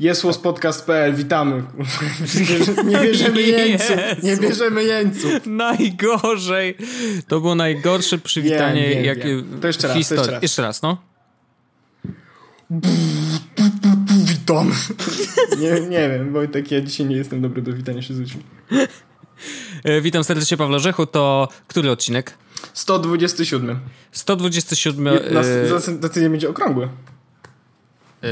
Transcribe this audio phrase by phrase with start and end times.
[0.00, 1.62] Jesłospodcast.pl, witamy.
[2.84, 5.32] Nie bierzemy jeńców, nie bierzemy jeńców.
[5.46, 6.76] Najgorzej.
[7.28, 9.58] To było najgorsze przywitanie, Wiem, jakie wiem.
[9.60, 10.20] To jeszcze raz, to historii.
[10.20, 10.42] jeszcze raz.
[10.42, 10.96] Jeszcze raz, no.
[14.24, 14.72] Witam.
[15.58, 18.42] Nie, nie wiem, Wojtek, ja dzisiaj nie jestem dobry do witania się z ludźmi.
[19.84, 21.06] E, Witam serdecznie, Pawle Rzechu.
[21.06, 22.34] To który odcinek?
[22.72, 23.78] 127.
[24.12, 25.04] 127.
[25.04, 26.88] Na, e, za, za tydzień będzie okrągły.
[28.24, 28.28] e,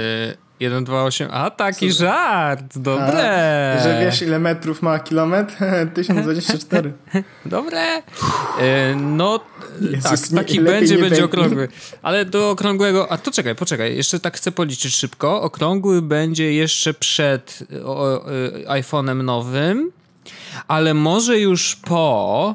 [0.61, 1.29] 1, 2, 8.
[1.33, 2.79] A, taki żart.
[2.79, 3.77] Dobre.
[3.81, 5.57] A, że wiesz, ile metrów ma kilometr?
[5.95, 6.93] 1024.
[7.47, 8.03] Dobre.
[8.61, 9.41] E, no,
[9.81, 11.69] Jezus, tak, nie- taki będzie, będzie okrągły.
[12.03, 13.13] Ale do okrągłego.
[13.13, 13.97] A to czekaj, poczekaj.
[13.97, 15.43] Jeszcze tak chcę policzyć szybko.
[15.43, 17.59] Okrągły będzie jeszcze przed
[18.67, 19.93] e, iPhone'em nowym,
[20.69, 22.55] ale może już po.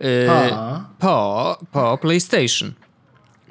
[0.00, 0.84] e, A.
[0.98, 2.72] po, po PlayStation.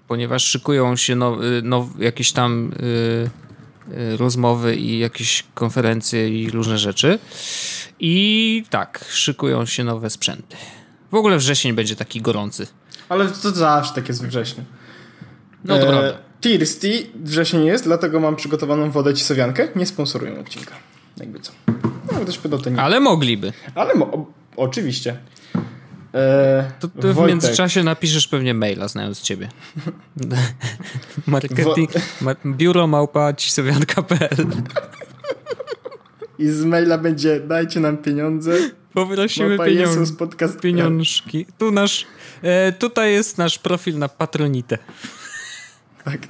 [0.08, 3.30] Ponieważ szykują się now, now, jakieś tam y,
[4.18, 7.20] rozmowy i jakieś konferencje i różne rzeczy.
[8.00, 10.56] I tak, szykują się nowe sprzęty.
[11.12, 12.68] W ogóle wrzesień będzie taki gorący.
[13.10, 14.64] Ale to zawsze tak jest we wrześniu.
[15.66, 16.18] No to prawda.
[16.42, 19.68] Thirsty wrzesień jest, dlatego mam przygotowaną wodę cisowiankę.
[19.76, 20.76] Nie sponsorują odcinka.
[21.18, 21.52] Jakby co.
[22.12, 22.82] No, ktoś pytał, to nie.
[22.82, 23.54] Ale mogliby.
[23.76, 24.26] Ale mo-
[24.58, 25.18] oczywiście.
[26.14, 29.50] E, To ty w Wojtek, międzyczasie napiszesz pewnie maila, znając ciebie.
[31.28, 34.46] Marketing, ma, biuro małpa cisowianka.pl
[36.40, 38.52] I z maila będzie dajcie nam pieniądze.
[38.94, 39.72] Poprosimy.
[39.72, 40.60] Jesus podcast.
[40.60, 41.46] Pieniążki.
[41.58, 42.06] Tu nasz,
[42.42, 44.78] e, tutaj jest nasz profil na Patronite.
[46.06, 46.28] Tak.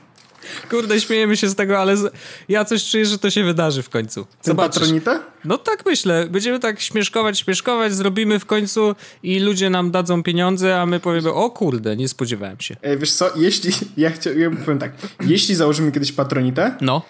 [0.70, 2.14] Kurde, śmiejemy się z tego, ale z,
[2.50, 4.26] ja coś czuję, że to się wydarzy w końcu.
[4.42, 4.82] Zobaczysz.
[4.82, 5.20] patronite?
[5.46, 6.28] No tak myślę.
[6.30, 11.34] Będziemy tak śmieszkować, śmieszkować, zrobimy w końcu i ludzie nam dadzą pieniądze, a my powiemy,
[11.34, 12.76] o kurde, nie spodziewałem się.
[12.82, 14.92] E, wiesz co, jeśli, ja, chcia, ja powiem tak,
[15.26, 17.02] jeśli założymy kiedyś patronitę, No,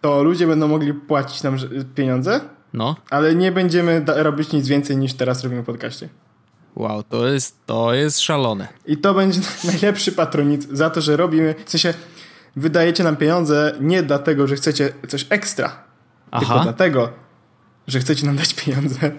[0.00, 1.56] to ludzie będą mogli płacić nam
[1.94, 2.40] pieniądze,
[2.72, 2.96] no.
[3.10, 6.08] ale nie będziemy robić nic więcej niż teraz robimy w podcaście.
[6.76, 8.68] Wow, to jest, to jest szalone.
[8.86, 9.40] I to będzie
[9.72, 11.94] najlepszy patronit za to, że robimy, w sensie
[12.56, 15.68] wydajecie nam pieniądze nie dlatego, że chcecie coś ekstra,
[16.38, 16.60] tylko Aha.
[16.62, 17.12] dlatego,
[17.86, 19.10] że chcecie nam dać pieniądze.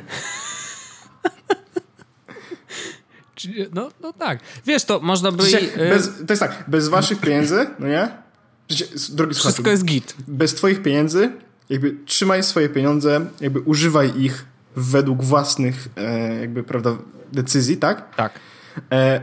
[3.74, 4.40] No, no tak.
[4.66, 5.44] Wiesz, to można by...
[5.44, 8.08] Sensie, e, bez, to jest tak, bez waszych pieniędzy, no nie?
[8.68, 10.16] Przecież, drogi wszystko słuchaczu, jest git.
[10.28, 11.32] bez twoich pieniędzy,
[11.70, 16.98] jakby trzymaj swoje pieniądze, jakby używaj ich według własnych, e, jakby, prawda,
[17.34, 18.16] decyzji, tak?
[18.16, 18.40] Tak,
[18.92, 19.22] E,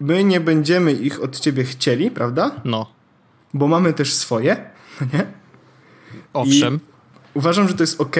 [0.00, 2.50] my nie będziemy ich od ciebie chcieli, prawda?
[2.64, 2.99] no.
[3.54, 4.56] Bo mamy też swoje,
[5.12, 5.26] nie?
[6.32, 6.80] Owszem.
[7.34, 8.16] Uważam, że to jest ok,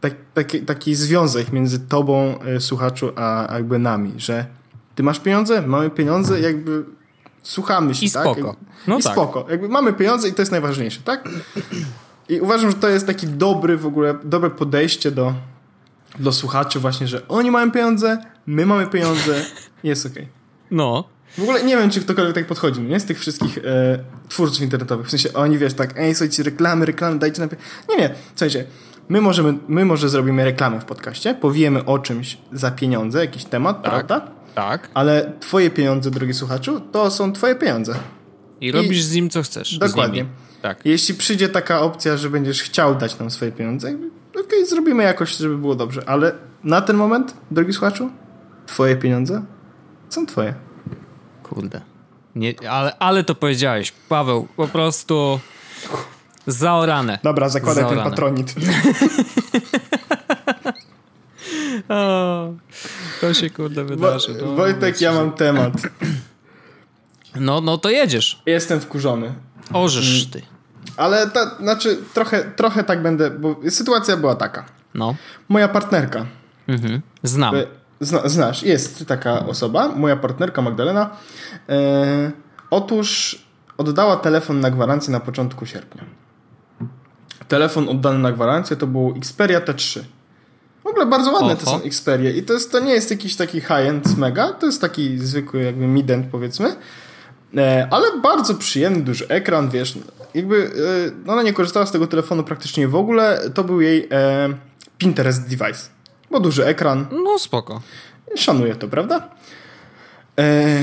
[0.00, 4.46] tak, taki, taki związek między tobą, e, słuchaczu, a jakby nami, że
[4.94, 6.84] ty masz pieniądze, mamy pieniądze, jakby
[7.42, 8.22] słuchamy się, I tak?
[8.22, 8.56] spoko.
[8.86, 9.12] No I tak.
[9.12, 9.46] spoko.
[9.50, 11.28] Jakby mamy pieniądze i to jest najważniejsze, tak?
[12.28, 15.34] I uważam, że to jest taki dobry w ogóle, dobre podejście do,
[16.18, 19.44] do słuchaczy właśnie, że oni mają pieniądze, my mamy pieniądze,
[19.84, 20.28] jest okej.
[20.70, 21.04] No.
[21.38, 23.00] W ogóle nie wiem, czy ktokolwiek tak podchodzi, nie?
[23.00, 23.98] Z tych wszystkich e,
[24.28, 25.06] twórców internetowych.
[25.06, 27.48] W sensie oni, wiesz, tak, ej, słuchajcie, reklamy, reklamy, dajcie nam...
[27.48, 27.56] pie-"
[27.88, 28.64] Nie, nie, słuchajcie,
[29.08, 33.82] my możemy, my może zrobimy reklamę w podcaście, powiemy o czymś za pieniądze, jakiś temat,
[33.82, 34.28] prawda?
[34.54, 34.88] Tak.
[34.94, 37.94] Ale twoje pieniądze, drogi słuchaczu, to są twoje pieniądze.
[38.60, 39.78] I robisz z nim co chcesz.
[39.78, 40.26] Dokładnie.
[40.62, 40.80] Tak.
[40.84, 43.96] Jeśli przyjdzie taka opcja, że będziesz chciał dać nam swoje pieniądze,
[44.44, 46.32] okej, zrobimy jakoś, żeby było dobrze, ale
[46.64, 48.10] na ten moment, drogi słuchaczu,
[48.66, 49.42] twoje pieniądze
[50.08, 50.54] są twoje.
[51.54, 51.80] Kurde.
[52.34, 53.92] Nie, ale, ale to powiedziałeś.
[54.08, 55.40] Paweł, po prostu
[56.46, 57.18] zaorane.
[57.22, 58.10] Dobra, zakładaj ten Zaorane.
[58.10, 58.54] patronit.
[61.88, 62.52] O,
[63.20, 64.34] to się kurde Wo- wydarzy.
[64.42, 65.72] No, Wojtek, ja mam temat.
[67.36, 68.42] No, no to jedziesz.
[68.46, 69.34] Jestem wkurzony.
[69.72, 70.42] Orzesz ty.
[70.96, 74.64] Ale ta, znaczy trochę, trochę tak będę, bo sytuacja była taka.
[74.94, 75.14] No.
[75.48, 76.26] Moja partnerka,
[76.68, 77.00] Mhm.
[77.22, 77.54] Znam.
[77.56, 77.66] e,
[78.02, 81.10] zna, znasz, jest taka osoba, moja partnerka Magdalena.
[81.68, 82.32] E,
[82.70, 83.42] otóż
[83.78, 86.04] oddała telefon na gwarancję na początku sierpnia.
[87.48, 90.00] Telefon oddany na gwarancję to był Xperia T3.
[90.84, 91.78] W ogóle bardzo ładne te Oho.
[91.78, 95.18] są Xperie i to, jest, to nie jest jakiś taki high-end mega, to jest taki
[95.18, 96.76] zwykły jakby mid-end powiedzmy.
[97.56, 99.98] E, ale bardzo przyjemny, duży ekran, wiesz,
[100.34, 100.70] jakby e,
[101.26, 104.48] no ona nie korzystała z tego telefonu praktycznie w ogóle, to był jej e,
[104.98, 105.88] Pinterest device,
[106.32, 107.80] bo duży ekran, No spoko.
[108.36, 109.28] szanuję to, prawda?
[110.38, 110.78] E,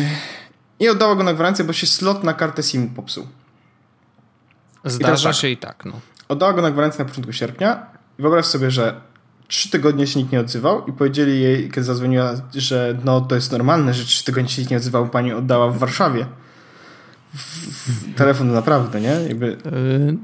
[0.80, 3.28] I oddała go na gwarancję, bo się slot na kartę SIM popsuł.
[4.86, 5.38] Zdarza tak.
[5.38, 5.94] się i tak, no.
[6.28, 7.86] Oddała go na gwarancję na początku sierpnia
[8.19, 9.01] i wyobraź sobie, że
[9.48, 13.52] trzy tygodnie się nikt nie odzywał i powiedzieli jej, kiedy zadzwoniła, że no to jest
[13.52, 16.25] normalne, że trzy tygodnie się nikt nie odzywał, pani oddała w Warszawie.
[18.16, 19.18] telefon naprawdę, nie?
[19.28, 19.57] Jakby...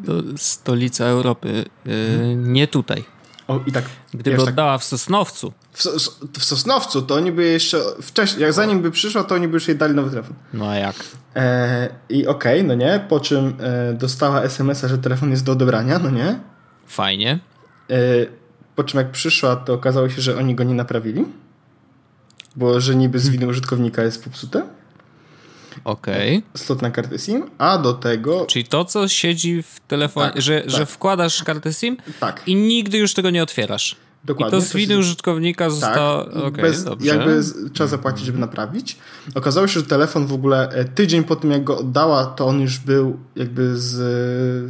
[0.07, 1.65] Yy, stolica Europy.
[1.85, 3.03] Yy, nie tutaj.
[3.47, 3.83] O, i tak.
[4.13, 5.53] Gdyby wiesz, oddała tak, w Sosnowcu.
[5.73, 5.83] W,
[6.39, 9.67] w, Sosnowcu to oni by jeszcze wcześniej, jak zanim by przyszła, to oni by już
[9.67, 10.33] jej dali nowy telefon.
[10.53, 10.95] No a jak?
[11.35, 15.51] E, I okej, okay, no nie, po czym e, dostała SMS-a, że telefon jest do
[15.51, 16.39] odebrania, no nie?
[16.87, 17.39] Fajnie.
[17.89, 17.95] E,
[18.75, 21.25] po czym jak przyszła, to okazało się, że oni go nie naprawili,
[22.55, 24.63] bo że niby z winy użytkownika jest popsute.
[25.83, 26.37] Okej.
[26.37, 26.63] Okay.
[26.63, 28.45] Slot na kartę SIM, a do tego...
[28.45, 30.69] Czyli to, co siedzi w telefonie, tak, że, tak.
[30.69, 32.41] że wkładasz kartę SIM tak.
[32.47, 33.95] i nigdy już tego nie otwierasz.
[34.25, 34.57] Dokładnie.
[34.57, 36.23] I to z winy użytkownika zostało...
[36.23, 37.41] Tak, okay, bez, jakby
[37.73, 38.97] trzeba zapłacić, żeby naprawić.
[39.35, 42.61] Okazało się, że telefon w ogóle e, tydzień po tym, jak go oddała, to on
[42.61, 43.91] już był jakby z,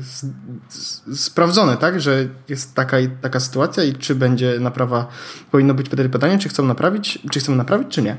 [0.06, 0.26] z,
[0.70, 2.02] z, sprawdzony, tak?
[2.02, 5.08] Że jest taka, taka sytuacja i czy będzie naprawa,
[5.52, 8.18] powinno być pytanie, czy chcą naprawić, czy chcą naprawić, czy nie.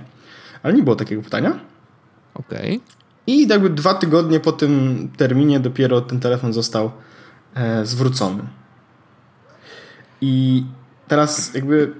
[0.63, 1.59] Ale nie było takiego pytania.
[2.39, 2.77] Okej.
[2.77, 2.81] Okay.
[3.27, 6.91] I jakby dwa tygodnie po tym terminie dopiero ten telefon został
[7.55, 8.43] e, zwrócony.
[10.21, 10.65] I
[11.09, 11.93] teraz jakby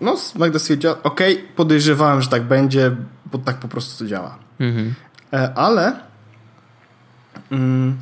[0.00, 1.20] no Magda stwierdziła, ok,
[1.56, 2.96] podejrzewałem, że tak będzie,
[3.32, 4.38] bo tak po prostu to działa.
[4.60, 4.94] Mhm.
[5.32, 6.00] E, ale
[7.50, 7.98] mm,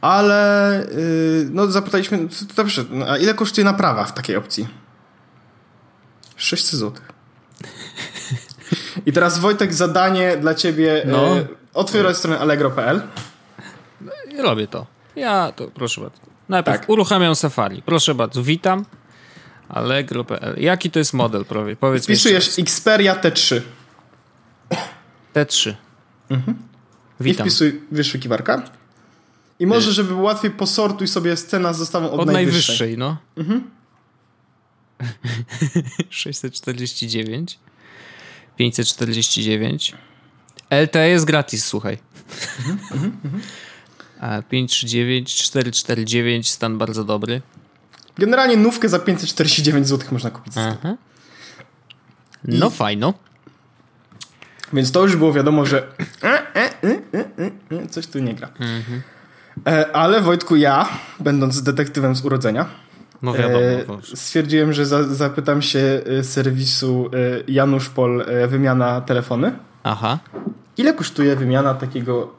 [0.00, 4.68] ale yy, no zapytaliśmy, dobrze, a ile kosztuje naprawa w takiej opcji?
[6.36, 7.02] 600 zł.
[9.06, 11.02] I teraz Wojtek, zadanie dla ciebie.
[11.06, 11.34] No.
[11.34, 13.02] Yy, otwieraj stronę allegro.pl.
[14.38, 14.86] Robię to.
[15.16, 16.20] Ja to proszę bardzo.
[16.48, 16.88] Najpierw tak.
[16.88, 17.82] uruchamiam Safari.
[17.82, 18.84] Proszę bardzo, witam.
[19.68, 20.60] Allegro.pl.
[20.62, 21.44] Jaki to jest model?
[21.80, 23.60] Powiedz Wpisujesz Xperia T3.
[25.34, 25.74] T3.
[26.30, 26.56] Mhm.
[27.20, 27.46] Witam.
[27.46, 28.62] I wpisuj wyszukiwarka.
[29.58, 32.98] I może, y- żeby było łatwiej, posortuj sobie scena z zestawą od, od najwyższej.
[32.98, 32.98] najwyższej.
[32.98, 33.16] no.
[33.36, 33.70] Mhm.
[36.10, 37.58] 649.
[38.56, 39.94] 549.
[40.70, 41.98] LTE jest gratis, słuchaj.
[42.58, 43.42] Mhm, mhm, mhm.
[44.20, 47.42] A 539, 449, stan bardzo dobry.
[48.18, 50.52] Generalnie nówkę za 549 zł można kupić.
[50.56, 50.96] Aha.
[52.44, 52.70] No I...
[52.70, 53.14] fajno.
[54.72, 55.86] Więc to już było wiadomo, że
[56.22, 56.70] e, e,
[57.72, 58.48] e, coś tu nie gra.
[58.60, 59.02] Mhm.
[59.92, 60.88] Ale Wojtku, ja,
[61.20, 62.68] będąc detektywem z urodzenia,
[63.22, 67.10] no wiadomo, stwierdziłem, że za, zapytam się serwisu
[67.48, 69.52] Janusz Pol wymiana telefony.
[69.82, 70.18] Aha.
[70.76, 72.32] Ile kosztuje wymiana takiego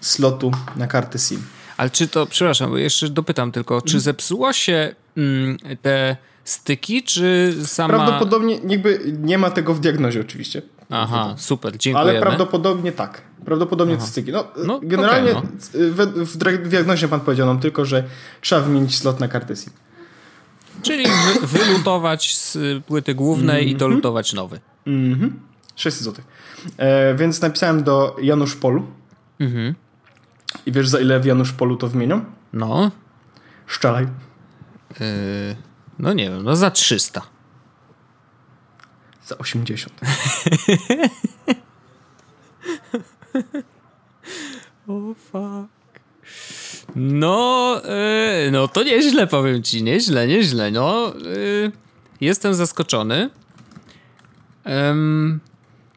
[0.00, 1.42] slotu na kartę SIM?
[1.76, 4.00] Ale czy to, przepraszam, bo jeszcze dopytam tylko, czy mhm.
[4.00, 7.94] zepsuło się mm, te styki, czy sama...
[7.94, 10.62] Prawdopodobnie jakby nie ma tego w diagnozie oczywiście.
[10.90, 12.10] Aha, super, dziękuję.
[12.10, 13.22] Ale prawdopodobnie tak.
[13.44, 14.06] Prawdopodobnie Aha.
[14.06, 14.32] styki.
[14.32, 15.42] No, no generalnie okay,
[15.74, 16.06] no.
[16.06, 18.04] W, w, diagnozie pan powiedział nam tylko, że
[18.40, 19.72] trzeba wymienić slot na kartę SIM.
[20.82, 23.68] Czyli wy, wylutować z płyty głównej mm -hmm.
[23.68, 23.78] i mhm.
[23.78, 24.60] dolutować nowy.
[24.86, 25.40] Mhm.
[25.76, 26.24] 600 zł.
[26.76, 28.86] E, więc napisałem do Janusz Polu.
[29.40, 29.74] Mhm.
[30.66, 32.24] I wiesz za ile w Janusz Polu to wymienią?
[32.52, 32.90] No.
[33.66, 34.06] Szczelaj.
[35.00, 35.56] Yy,
[35.98, 37.22] no nie wiem, no za 300.
[39.26, 40.00] Za 80.
[44.88, 45.79] o oh, fuck.
[46.96, 47.80] No,
[48.44, 50.70] yy, no to nieźle powiem ci, nieźle, nieźle.
[50.70, 51.72] No, yy,
[52.20, 53.30] jestem zaskoczony.
[54.66, 55.40] Um,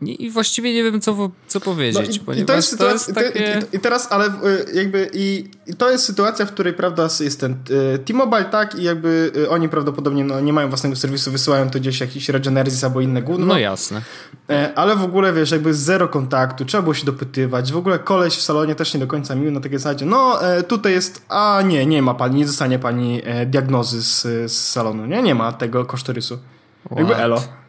[0.02, 3.22] i właściwie nie wiem, co, co powiedzieć, no i, ponieważ i to jest, sytuacja, to
[3.22, 3.62] jest takie...
[3.72, 4.32] I, I, teraz, ale y,
[4.74, 7.56] jakby i, i, to jest sytuacja, w której, prawda, jest ten
[7.96, 11.80] y, T-Mobile, tak, i jakby y, oni prawdopodobnie no, nie mają własnego serwisu, wysyłają to
[11.80, 13.46] gdzieś jakiś Regenesis albo inne gówno.
[13.46, 14.02] No jasne.
[14.50, 18.34] E, ale w ogóle, wiesz, jakby zero kontaktu, trzeba było się dopytywać, w ogóle koleś
[18.34, 21.62] w salonie też nie do końca miły na takiej zasadzie, no e, tutaj jest, a
[21.66, 24.22] nie, nie ma pani, nie dostanie pani e, diagnozy z,
[24.52, 26.40] z salonu, nie, nie ma tego kosztorysu.
[26.86, 27.00] What?
[27.00, 27.63] Jakby elo.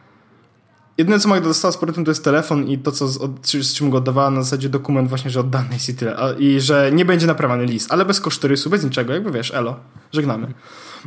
[0.97, 3.89] Jedyne, co Magda dostała z powrotem, to jest telefon i to, co z, z czym
[3.89, 6.17] go oddawała, na zasadzie dokument właśnie, że oddany jest i tyle.
[6.17, 9.75] A, I że nie będzie naprawany list, ale bez kosztorysu, bez niczego, jakby wiesz, elo,
[10.11, 10.53] żegnamy.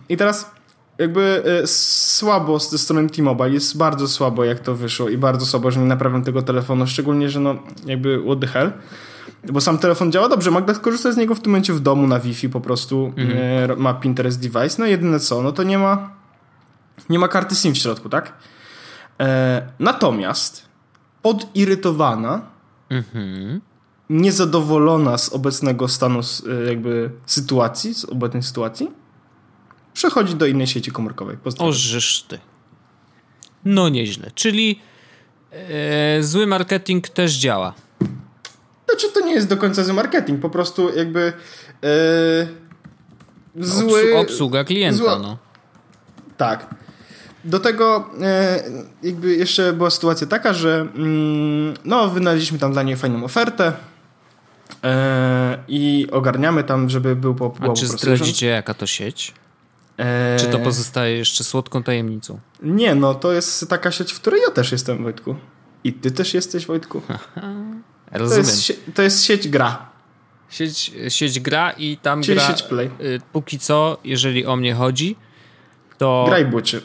[0.09, 0.51] I teraz
[0.99, 5.71] jakby y, słabo ze strony T-Mobile, jest bardzo słabo jak to wyszło i bardzo słabo,
[5.71, 7.55] że nie naprawiam tego telefonu, szczególnie, że no
[7.87, 8.73] jakby what the hell.
[9.53, 12.21] Bo sam telefon działa dobrze, Magda korzysta z niego w tym momencie w domu na
[12.21, 13.71] Wi-Fi po prostu, mhm.
[13.71, 16.19] y, ma Pinterest device, no jedyne co, no to nie ma
[17.11, 18.33] nie ma karty SIM w środku, tak?
[19.21, 20.69] E, natomiast
[21.23, 22.43] podirytowana,
[22.91, 23.61] mhm.
[24.11, 28.91] niezadowolona z obecnego stanu e, jakby sytuacji, z obecnej sytuacji,
[29.93, 31.37] przechodzi do innej sieci komórkowej.
[31.59, 31.73] O
[32.29, 32.39] ty.
[33.65, 34.31] No nieźle.
[34.35, 34.81] Czyli
[35.53, 37.75] e, zły marketing też działa.
[38.89, 41.33] Znaczy to nie jest do końca zły marketing, po prostu jakby
[41.85, 42.47] e,
[43.57, 44.19] zły...
[44.19, 45.19] Obsługa klienta, zła...
[45.19, 45.39] no.
[46.37, 46.75] Tak.
[47.49, 48.63] Do tego e,
[49.03, 53.73] jakby jeszcze była sytuacja taka, że mm, no, wynaleźliśmy tam dla niej fajną ofertę
[54.85, 59.35] E, I ogarniamy tam, żeby był po, A czy zdradzicie jaka to sieć?
[59.97, 60.37] E...
[60.41, 62.39] Czy to pozostaje jeszcze słodką tajemnicą?
[62.63, 65.37] Nie, no to jest taka sieć, w której ja też jestem, Wojtku.
[65.85, 67.03] I ty też jesteś, Wojtku.
[68.13, 68.45] Rozumiem.
[68.45, 69.89] To jest, to jest sieć gra.
[70.49, 72.47] Sieć, sieć gra i tam Czyli gra...
[72.49, 72.91] sieć play.
[73.01, 75.17] Y, póki co, jeżeli o mnie chodzi,
[75.99, 76.25] to...
[76.29, 76.83] Graj buczy.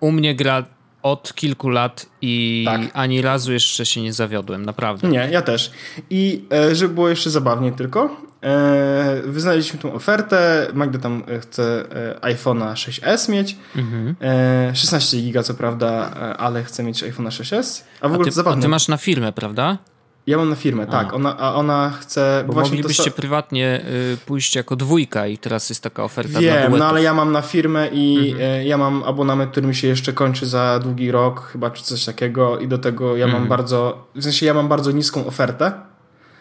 [0.00, 0.64] U mnie gra
[1.02, 2.80] od kilku lat i tak.
[2.92, 5.08] ani razu jeszcze się nie zawiodłem, naprawdę.
[5.08, 5.70] Nie, ja też.
[6.10, 10.66] I e, żeby było jeszcze zabawniej tylko, e, wyznaliśmy tą ofertę.
[10.74, 11.84] Magda tam chce
[12.22, 13.56] e, iPhone'a 6s mieć.
[13.76, 14.16] Mhm.
[14.20, 17.82] E, 16 giga co prawda, ale chce mieć iPhone'a 6s.
[18.00, 18.58] A w ogóle a ty, zabawne.
[18.58, 19.78] A ty masz na firmę, prawda?
[20.26, 20.86] Ja mam na firmę, a.
[20.86, 21.14] tak.
[21.14, 22.44] Ona, a ona chce...
[22.46, 23.16] Bo moglibyście to...
[23.16, 27.32] prywatnie y, pójść jako dwójka i teraz jest taka oferta Wiem, no ale ja mam
[27.32, 28.60] na firmę i mhm.
[28.60, 32.04] y, ja mam abonament, który mi się jeszcze kończy za długi rok, chyba czy coś
[32.04, 33.42] takiego i do tego ja mhm.
[33.42, 34.08] mam bardzo...
[34.14, 35.72] W sensie ja mam bardzo niską ofertę.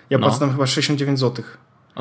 [0.10, 0.28] Ja no.
[0.28, 1.46] płacę tam chyba 69 zł.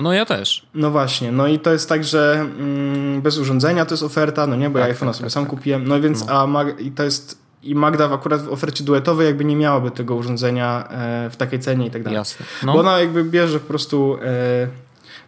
[0.03, 0.67] No ja też.
[0.75, 4.57] No właśnie, no i to jest tak, że mm, bez urządzenia to jest oferta, no
[4.57, 5.51] nie, bo tak, ja iPhone'a tak, sobie tak, sam tak.
[5.51, 6.57] kupiłem, no więc no.
[6.57, 10.15] a i to jest i Magda w akurat w ofercie duetowej jakby nie miałaby tego
[10.15, 12.17] urządzenia e, w takiej cenie i tak dalej.
[12.17, 12.47] Jasne.
[12.63, 12.73] No.
[12.73, 14.69] Bo ona jakby bierze po prostu e,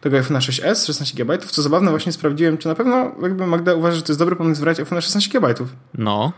[0.01, 1.39] tego iPhone 6s, 16 GB.
[1.39, 4.61] Co zabawne, właśnie sprawdziłem, czy na pewno jakby Magda uważa, że to jest dobry pomysł
[4.61, 5.55] wybrać iPhone 16 GB.
[5.95, 6.33] No.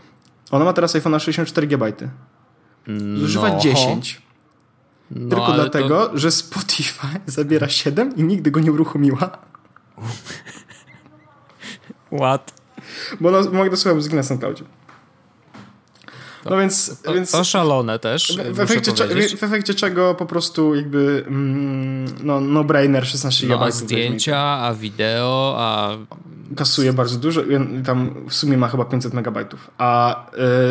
[0.51, 1.93] Ona ma teraz iPhone 64 GB.
[3.15, 3.59] Zużywa no.
[3.59, 4.21] 10.
[5.11, 6.17] No, Tylko dlatego, to...
[6.17, 9.37] że Spotify zabiera 7 i nigdy go nie uruchomiła.
[12.15, 12.53] What?
[13.21, 14.63] Bo ona Magda słucha muzyki na SoundCloudzie.
[16.49, 18.37] No więc, to, więc to szalone też.
[18.37, 18.91] W, w, efekcie,
[19.37, 23.59] w, efekcie, czego po prostu jakby mm, no, no brainer 16 GB.
[23.59, 25.97] No, a zdjęcia, a wideo, a.
[26.55, 27.41] Kasuje bardzo dużo.
[27.85, 29.71] Tam w sumie ma chyba 500 megabajtów.
[29.77, 30.25] A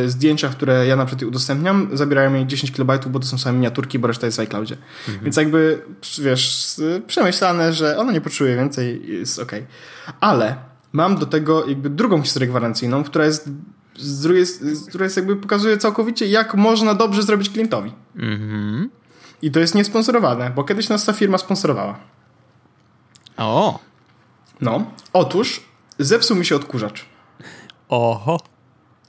[0.05, 3.59] y, zdjęcia, które ja na przykład udostępniam, zabierają mi 10 kilobajtów, bo to są same
[3.59, 4.76] miniaturki, bo reszta jest w iCloudzie.
[5.09, 5.25] Mhm.
[5.25, 5.83] Więc jakby,
[6.19, 6.76] wiesz,
[7.07, 9.52] przemyślane, że ona nie poczuje więcej, jest ok.
[10.21, 10.57] Ale
[10.93, 13.50] mam do tego jakby drugą historię gwarancyjną, która jest
[13.96, 17.92] z drugiej, z której jakby pokazuje całkowicie, jak można dobrze zrobić klientowi.
[18.16, 18.90] Mhm.
[19.42, 21.99] I to jest niesponsorowane, bo kiedyś nas ta firma sponsorowała.
[23.37, 23.78] O.
[24.61, 24.90] No.
[25.12, 25.62] Otóż
[25.99, 27.06] zepsuł mi się odkurzacz.
[27.88, 28.40] Oho.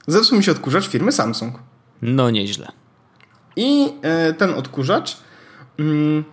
[0.06, 1.58] Zepsuł mi się odkurzacz firmy Samsung.
[2.02, 2.68] No nieźle.
[3.56, 5.16] I e, ten odkurzacz
[5.78, 6.24] mm,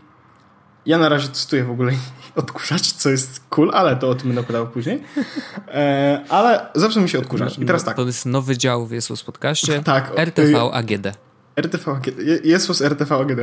[0.86, 1.91] ja na razie testuję w ogóle
[2.36, 5.04] odkurzacz, co jest cool, ale to o tym będę opowiadał później.
[5.68, 7.60] E, ale zepsuł mi się odkurzacz.
[7.60, 7.96] I teraz tak.
[7.96, 9.84] To jest nowy dział w Jesus Podcaście.
[9.94, 10.12] tak.
[10.18, 11.08] RTV AGD.
[11.56, 12.20] RTV AGD.
[12.44, 13.40] Jesus RTV AGD.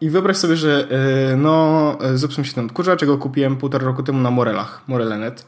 [0.00, 0.88] I wyobraź sobie, że
[1.32, 5.46] e, no, zepsuł mi się ten odkurzacz, go kupiłem półtora roku temu na Morelach, Morelenet.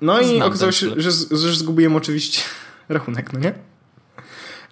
[0.00, 2.42] No i Znam okazało się, że, że zgubiłem oczywiście
[2.88, 3.54] rachunek, no nie?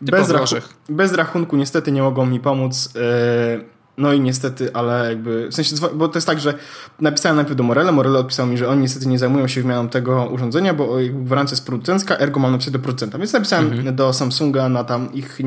[0.03, 0.55] Bez, rachu
[0.89, 2.93] bez, rachunku niestety nie mogą mi pomóc.
[2.97, 6.55] E, no i niestety, ale jakby, w sensie, bo to jest tak, że
[7.01, 10.25] napisałem najpierw do Morele, Morele odpisał mi, że oni niestety nie zajmują się wymianą tego
[10.25, 13.19] urządzenia, bo gwarancja jest producencka, ergo mam napisać do producenta.
[13.19, 13.97] Więc napisałem mhm.
[13.97, 15.45] do Samsunga na tam ich e,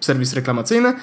[0.00, 0.94] serwis reklamacyjny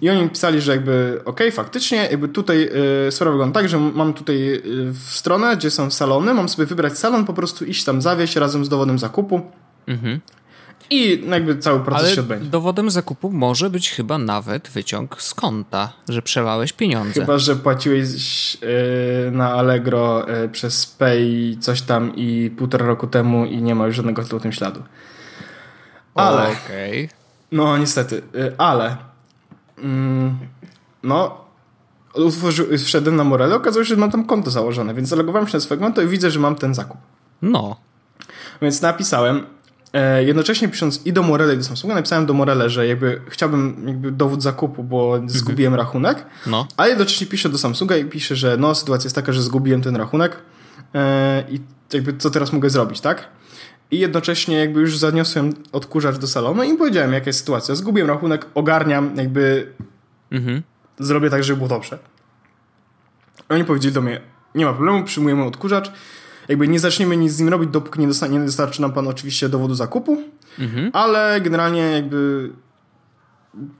[0.00, 2.70] i oni pisali, że jakby okej, okay, faktycznie, jakby tutaj
[3.08, 4.60] e, sprawa wygląda tak, że mam tutaj e,
[4.94, 8.68] stronę, gdzie są salony, mam sobie wybrać salon, po prostu iść tam zawieść razem z
[8.68, 9.40] dowodem zakupu.
[9.86, 10.20] Mhm.
[10.90, 12.50] I jakby cały proces Ale się odbędzie.
[12.50, 17.20] dowodem zakupu może być chyba nawet wyciąg z konta, że przelałeś pieniądze.
[17.20, 23.46] Chyba, że płaciłeś yy, na Allegro yy, przez Pay coś tam i półtora roku temu
[23.46, 24.82] i nie ma już żadnego w tym śladu.
[26.14, 26.42] Ale...
[26.42, 27.04] Okej.
[27.04, 27.18] Okay.
[27.52, 28.96] No niestety, yy, ale...
[29.78, 30.38] Mm,
[31.02, 31.44] no,
[32.84, 35.80] wszedłem na Morele, okazało się, że mam tam konto założone, więc zalogowałem się na swoje
[35.80, 37.00] konto i widzę, że mam ten zakup.
[37.42, 37.76] No.
[38.62, 39.46] Więc napisałem,
[40.26, 44.10] jednocześnie pisząc i do Morele, i do Samsunga, napisałem do Morele, że jakby chciałbym jakby
[44.10, 45.30] dowód zakupu, bo mhm.
[45.30, 46.66] zgubiłem rachunek, no.
[46.76, 49.96] a jednocześnie piszę do Samsunga i piszę, że no sytuacja jest taka, że zgubiłem ten
[49.96, 50.36] rachunek
[50.94, 51.60] e, i
[51.92, 53.28] jakby co teraz mogę zrobić, tak?
[53.90, 57.74] I jednocześnie jakby już zaniosłem odkurzacz do salonu i powiedziałem, jaka jest sytuacja.
[57.74, 59.72] Zgubiłem rachunek, ogarniam, jakby
[60.30, 60.62] mhm.
[60.98, 61.98] zrobię tak, żeby było dobrze.
[63.48, 64.20] Oni powiedzieli do mnie,
[64.54, 65.92] nie ma problemu, przyjmujemy odkurzacz,
[66.48, 69.48] jakby nie zaczniemy nic z nim robić, dopóki nie, dostanie, nie dostarczy nam pan oczywiście
[69.48, 70.22] dowodu zakupu,
[70.58, 70.90] mhm.
[70.92, 72.50] ale generalnie jakby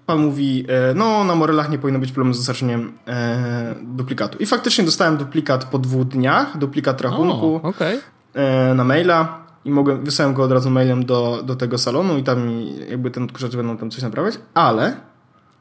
[0.07, 4.39] pan mówi, e, no na Morelach nie powinno być problemu z dostarczeniem e, duplikatu.
[4.39, 8.01] I faktycznie dostałem duplikat po dwóch dniach, duplikat rachunku o, okay.
[8.35, 12.23] e, na maila i mogłem, wysłałem go od razu mailem do, do tego salonu i
[12.23, 12.51] tam
[12.91, 14.97] jakby ten odkurzacz będą tam coś naprawiać, ale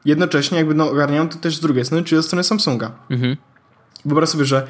[0.04, 2.90] jednocześnie jakby no, ogarniałem to też z drugiej strony, czyli ze strony Samsunga.
[3.10, 3.36] Mhm.
[4.04, 4.66] Wyobraź sobie, że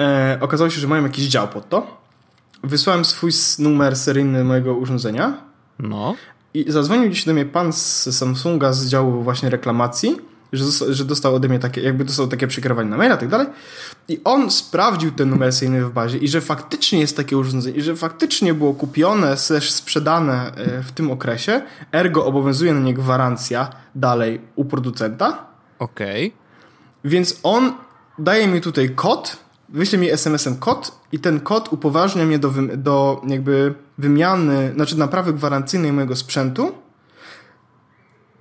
[0.00, 2.00] e, okazało się, że mają jakiś dział pod to.
[2.64, 5.36] Wysłałem swój numer seryjny mojego urządzenia.
[5.78, 6.14] No.
[6.54, 10.16] I zadzwonił dziś do mnie pan z Samsunga z działu właśnie reklamacji
[10.52, 13.46] że, że dostał ode mnie takie, jakby dostał takie przekierowanie na maila i tak dalej.
[14.08, 17.82] I on sprawdził ten numer seryjny w bazie i że faktycznie jest takie urządzenie i
[17.82, 23.70] że faktycznie było kupione, też sprzedane e, w tym okresie, ergo obowiązuje na nie gwarancja
[23.94, 25.46] dalej u producenta.
[25.78, 26.26] Okej.
[26.26, 26.40] Okay.
[27.04, 27.72] Więc on
[28.18, 29.36] daje mi tutaj kod,
[29.72, 35.32] wyśle mi SMS-em kod i ten kod upoważnia mnie do, do jakby wymiany, znaczy naprawy
[35.32, 36.72] gwarancyjnej mojego sprzętu,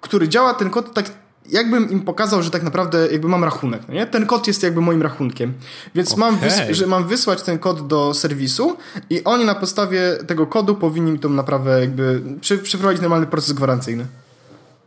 [0.02, 1.12] który działa ten kod tak
[1.52, 4.08] jakbym im pokazał, że tak naprawdę jakby mam rachunek, no nie?
[4.08, 5.54] Ten kod jest jakby moim rachunkiem.
[5.96, 6.20] Więc okay.
[6.20, 8.78] mam, że mam wysłać ten kod do serwisu
[9.10, 13.54] i oni na podstawie tego kodu powinni mi tą naprawę jakby przy, przeprowadzić normalny proces
[13.54, 14.06] gwarancyjny.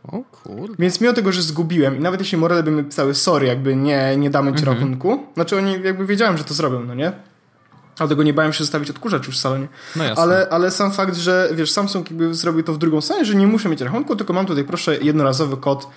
[0.07, 0.75] O kurde.
[0.79, 4.17] Więc mimo tego, że zgubiłem i nawet jeśli Morele by mi pisały sorry, jakby nie,
[4.17, 4.77] nie damy ci mhm.
[4.77, 7.11] rachunku, znaczy oni jakby wiedziałem, że to zrobią, no nie?
[7.97, 9.67] Dlatego nie bałem się zostawić odkurzacz już w salonie.
[9.95, 10.23] No jasne.
[10.23, 13.47] ale, ale sam fakt, że wiesz, Samsung jakby zrobił to w drugą stronę, że nie
[13.47, 15.87] muszę mieć rachunku, tylko mam tutaj proszę jednorazowy kod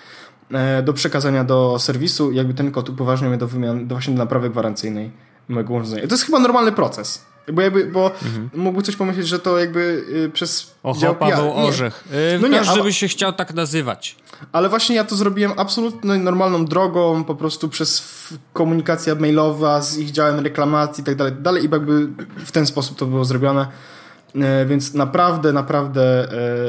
[0.53, 4.15] e, do przekazania do serwisu i jakby ten kod upoważnia mnie do wymiany, do właśnie
[4.15, 5.11] do naprawy gwarancyjnej
[5.49, 6.07] mojego urządzenia.
[6.07, 7.25] To jest chyba normalny proces.
[7.53, 8.50] Bo, jakby, bo mhm.
[8.55, 11.53] mógłby coś pomyśleć, że to jakby y, przez Oho, dział Paweł.
[11.57, 12.05] Orzech.
[12.35, 14.17] Y, no nie, każdy by się chciał tak nazywać.
[14.53, 18.09] Ale właśnie ja to zrobiłem absolutnie normalną drogą, po prostu przez
[18.53, 22.09] komunikacja mailowa z ich działem reklamacji i tak dalej, dalej i jakby
[22.45, 23.67] w ten sposób to było zrobione.
[24.35, 26.29] Y, więc naprawdę, naprawdę,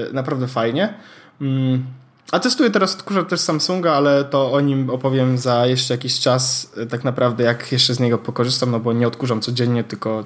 [0.10, 0.94] y, naprawdę fajnie.
[1.42, 1.86] Mm.
[2.32, 6.72] A testuję teraz odkurzacz też Samsunga, ale to o nim opowiem za jeszcze jakiś czas,
[6.78, 10.26] y, tak naprawdę jak jeszcze z niego pokorzystam, no bo nie odkurzam codziennie, tylko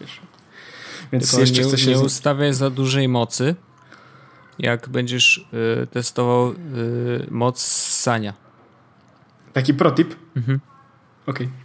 [0.00, 0.20] wiesz.
[1.12, 1.90] Więc Tylko jeszcze nie, chcę się...
[1.90, 3.54] nie ustawiaj za dużej mocy,
[4.58, 5.48] jak będziesz
[5.82, 6.54] y, testował y,
[7.30, 8.34] moc sania.
[9.52, 10.14] Taki protip?
[10.36, 10.60] Mhm.
[11.26, 11.46] Okej.
[11.46, 11.63] Okay.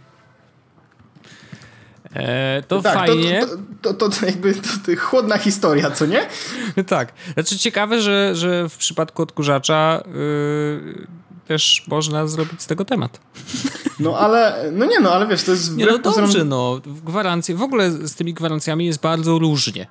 [2.14, 3.46] E, to tak, fajnie.
[3.46, 4.54] To, to, to, to jakby
[4.96, 6.26] chłodna historia, co nie?
[6.86, 7.12] tak.
[7.34, 11.06] Znaczy ciekawe, że, że w przypadku odkurzacza yy,
[11.46, 13.20] też można zrobić z tego temat.
[14.00, 15.76] No ale, no nie no, ale wiesz, to jest...
[15.76, 16.48] Nie no dobrze, pozorom...
[16.48, 19.86] no, gwarancje, w ogóle z tymi gwarancjami jest bardzo różnie.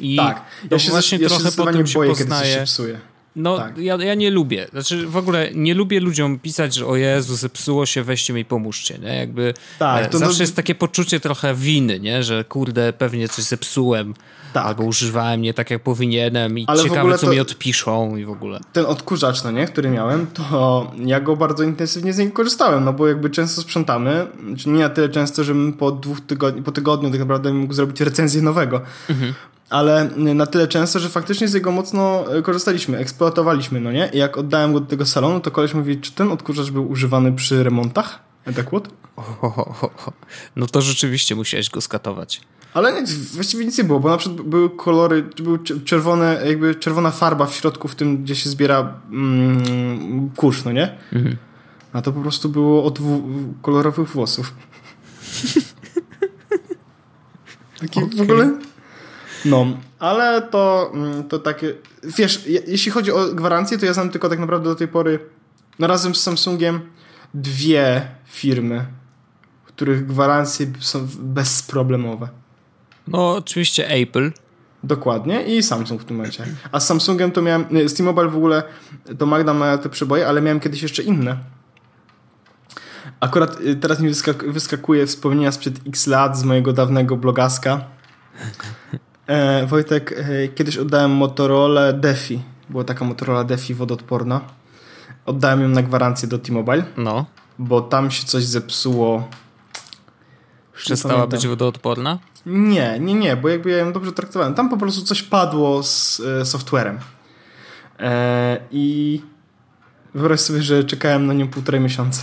[0.00, 2.54] I tak, ja się właśnie ja trochę się potem się boję, poznaje.
[2.54, 3.00] Się psuje.
[3.36, 3.78] No, tak.
[3.78, 4.66] ja, ja nie lubię.
[4.70, 8.98] Znaczy, w ogóle nie lubię ludziom pisać, że o Jezu, zepsuło się, weźcie mi pomóżcie,
[8.98, 9.16] nie?
[9.16, 10.42] Jakby tak, to zawsze to...
[10.42, 12.22] jest takie poczucie trochę winy, nie?
[12.22, 14.14] Że kurde, pewnie coś zepsułem.
[14.52, 14.66] Tak.
[14.66, 18.60] Albo używałem nie tak, jak powinienem i Ale ciekawe, co mi odpiszą i w ogóle.
[18.72, 22.92] Ten odkurzacz, no nie, który miałem, to ja go bardzo intensywnie z niego korzystałem, no
[22.92, 27.10] bo jakby często sprzątamy, czy nie na tyle często, żebym po dwóch tygodni, po tygodniu
[27.10, 28.80] tak naprawdę mógł zrobić recenzję nowego.
[29.10, 29.34] Mhm
[29.70, 34.10] ale na tyle często, że faktycznie z jego mocno e, korzystaliśmy, eksploatowaliśmy, no nie?
[34.12, 37.32] I jak oddałem go do tego salonu, to koleś mówi, czy ten odkurzacz był używany
[37.32, 38.18] przy remontach?
[38.56, 38.88] Tak what?
[40.56, 42.40] No to rzeczywiście musiałeś go skatować.
[42.74, 47.10] Ale nic, właściwie nic nie było, bo na przykład były kolory, były czerwone, jakby czerwona
[47.10, 50.98] farba w środku, w tym, gdzie się zbiera mm, kurz, no nie?
[51.12, 51.36] Mhm.
[51.92, 52.98] A to po prostu było od
[53.62, 54.54] kolorowych włosów.
[57.80, 58.16] Taki okay.
[58.16, 58.58] w ogóle
[59.44, 59.66] no,
[59.98, 61.74] ale to, mm, to takie.
[62.02, 65.18] Wiesz, jeśli chodzi o gwarancję, to ja znam tylko tak naprawdę do tej pory
[65.78, 66.80] no razem z Samsungiem
[67.34, 68.86] dwie firmy,
[69.64, 72.28] których gwarancje są bezproblemowe.
[73.08, 74.32] No, oczywiście Apple.
[74.84, 76.44] Dokładnie i Samsung w tym momencie.
[76.72, 78.62] A z Samsungiem to miałem, z T-Mobile w ogóle
[79.18, 81.36] to Magda ma te przeboje, ale miałem kiedyś jeszcze inne.
[83.20, 84.10] Akurat y, teraz mi
[84.46, 87.84] wyskakuje wspomnienia sprzed x lat z mojego dawnego blogaska.
[89.28, 92.40] E, Wojtek, e, kiedyś oddałem Motorola Defi.
[92.70, 94.40] Była taka Motorola Defi wodoodporna.
[95.26, 96.84] Oddałem ją na gwarancję do T-Mobile.
[96.96, 97.26] No.
[97.58, 99.28] Bo tam się coś zepsuło.
[100.74, 102.18] Przestała być wodoodporna?
[102.46, 104.54] Nie, nie, nie, bo jakby ja ją dobrze traktowałem.
[104.54, 106.98] Tam po prostu coś padło z e, softwarem.
[107.98, 109.20] E, I
[110.14, 112.22] wyobraź sobie, że czekałem na nią półtorej miesiąca.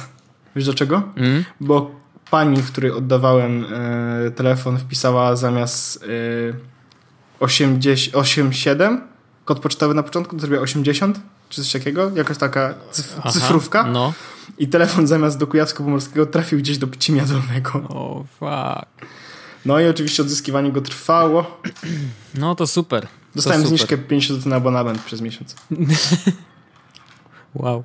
[0.55, 1.03] Wiesz dlaczego?
[1.15, 1.45] Mm.
[1.59, 1.91] Bo
[2.31, 6.74] pani, w której oddawałem e, telefon, wpisała zamiast e,
[7.39, 9.01] 80, 87,
[9.45, 11.19] kod pocztowy na początku, to zrobiła 80,
[11.49, 13.83] czy coś takiego, jakaś taka cyf Aha, cyfrówka.
[13.83, 14.13] No.
[14.57, 17.71] I telefon zamiast do Kujawsko-Pomorskiego trafił gdzieś do Pcimia Dolnego.
[17.89, 19.11] O, oh, fuck.
[19.65, 21.61] No i oczywiście odzyskiwanie go trwało.
[22.33, 23.07] No to super.
[23.35, 25.55] Dostałem to zniżkę 50 zł na abonament przez miesiąc.
[27.55, 27.83] wow.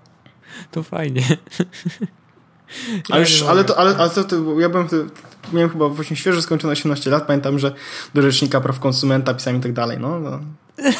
[0.70, 1.22] To fajnie.
[3.08, 4.88] Ja już, ale, to, ale, ale to, to ja byłem
[5.52, 7.72] miałem chyba właśnie świeżo skończone 18 lat, pamiętam, że
[8.14, 10.20] do Rzecznika Praw Konsumenta pisałem i tak dalej, no.
[10.20, 10.40] no.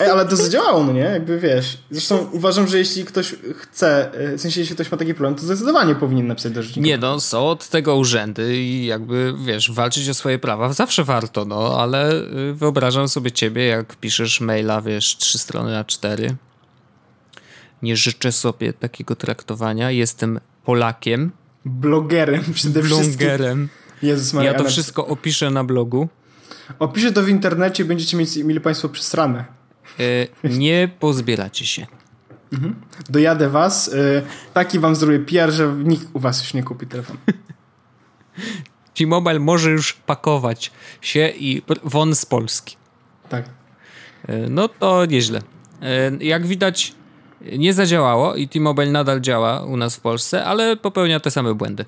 [0.00, 1.00] Ej, ale to zadziałało, no nie?
[1.00, 1.78] Jakby wiesz.
[1.90, 5.94] Zresztą uważam, że jeśli ktoś chce, w sensie jeśli ktoś ma taki problem, to zdecydowanie
[5.94, 6.86] powinien napisać do Rzecznika.
[6.86, 11.44] Nie, no są od tego urzędy i jakby, wiesz, walczyć o swoje prawa zawsze warto,
[11.44, 16.36] no, ale y, wyobrażam sobie ciebie, jak piszesz maila, wiesz, trzy strony na cztery
[17.82, 19.90] Nie życzę sobie takiego traktowania.
[19.90, 21.30] Jestem Polakiem.
[21.64, 23.28] Blogerem przede wszystkim.
[23.28, 23.68] Blogerem.
[24.02, 26.08] Jezus Maria, ja to wszystko opiszę na blogu.
[26.78, 29.44] Opiszę to w internecie będziecie mieć, mieli Państwo przesrane.
[30.44, 31.86] E, nie pozbieracie się.
[32.52, 32.74] Mhm.
[33.10, 33.88] Dojadę Was.
[33.88, 34.22] E,
[34.54, 37.16] taki Wam zrobię PR, że nikt u Was już nie kupi telefon.
[38.94, 42.76] T-Mobile może już pakować się i won z Polski.
[43.28, 43.44] Tak.
[44.26, 45.42] E, no to nieźle.
[46.20, 46.94] Jak widać,
[47.40, 51.84] nie zadziałało i T-Mobile nadal działa u nas w Polsce, ale popełnia te same błędy.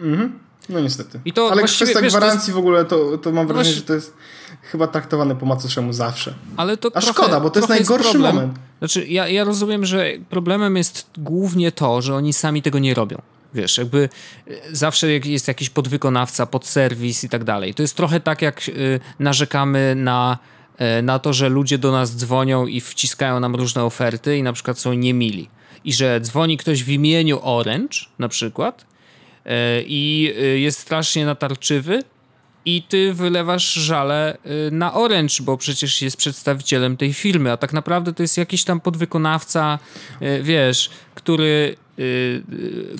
[0.00, 0.38] Mhm.
[0.68, 1.20] No niestety.
[1.24, 2.54] I to ale kwestia wiesz, gwarancji jest...
[2.54, 4.14] w ogóle, to, to mam wrażenie, że to jest
[4.62, 6.34] chyba traktowane po macoszemu zawsze.
[6.56, 8.54] Ale to A trochę, szkoda, bo to jest najgorszy jest moment.
[8.78, 13.22] Znaczy, ja, ja rozumiem, że problemem jest głównie to, że oni sami tego nie robią.
[13.54, 14.08] Wiesz, jakby
[14.48, 17.74] e, zawsze jest jakiś podwykonawca, podserwis i tak dalej.
[17.74, 20.38] To jest trochę tak, jak y, narzekamy na,
[21.02, 24.78] na to, że ludzie do nas dzwonią i wciskają nam różne oferty i na przykład
[24.78, 25.48] są niemili.
[25.84, 28.82] I że dzwoni ktoś w imieniu Orange na przykład
[29.46, 29.50] y,
[29.86, 32.02] i jest strasznie natarczywy
[32.64, 34.38] i ty wylewasz żale
[34.70, 38.80] na Orange, bo przecież jest przedstawicielem tej firmy, a tak naprawdę to jest jakiś tam
[38.80, 39.78] podwykonawca,
[40.42, 41.76] wiesz, który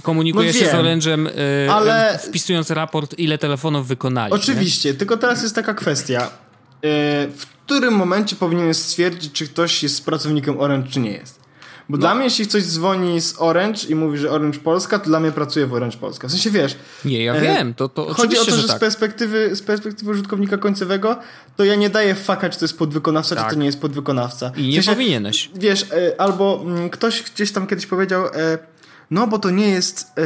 [0.03, 1.29] komunikuje no się z Orange'em,
[1.71, 2.19] ale...
[2.19, 4.33] wpisując raport, ile telefonów wykonali.
[4.33, 4.95] Oczywiście, nie?
[4.95, 6.31] tylko teraz jest taka kwestia.
[7.37, 11.45] W którym momencie powinieneś stwierdzić, czy ktoś jest pracownikiem Orange, czy nie jest?
[11.89, 12.01] Bo no.
[12.01, 15.33] dla mnie, jeśli ktoś dzwoni z Orange i mówi, że Orange Polska, to dla mnie
[15.33, 16.29] pracuje w Orange Polska.
[16.29, 16.77] W sensie wiesz.
[17.05, 18.77] Nie, ja e, wiem, to, to Chodzi o to, że, że tak.
[18.77, 21.17] z, perspektywy, z perspektywy użytkownika końcowego,
[21.57, 23.45] to ja nie daję faka, czy to jest podwykonawca, tak.
[23.45, 24.53] czy to nie jest podwykonawca.
[24.57, 25.51] I nie w sensie, powinieneś.
[25.55, 28.59] Wiesz, e, albo m, mm, ktoś gdzieś tam kiedyś powiedział, e,
[29.11, 30.23] no bo to nie jest e,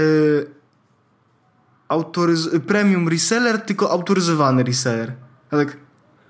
[1.89, 5.13] autoryz- premium reseller, tylko autoryzowany reseller.
[5.51, 5.77] A tak.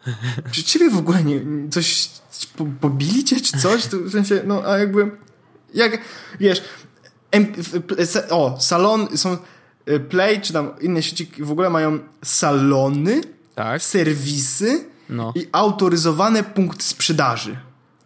[0.52, 2.10] Czy ciebie w ogóle nie, coś
[2.56, 3.86] po, pobili cię, czy coś?
[3.86, 5.10] To w sensie, no a jakby.
[5.74, 5.98] Jak
[6.40, 6.62] wiesz.
[8.30, 9.36] o, salon są.
[9.86, 13.20] E, Play, czy tam inne sieci w ogóle mają salony,
[13.54, 13.82] tak.
[13.82, 15.32] serwisy no.
[15.36, 17.56] i autoryzowane punkty sprzedaży.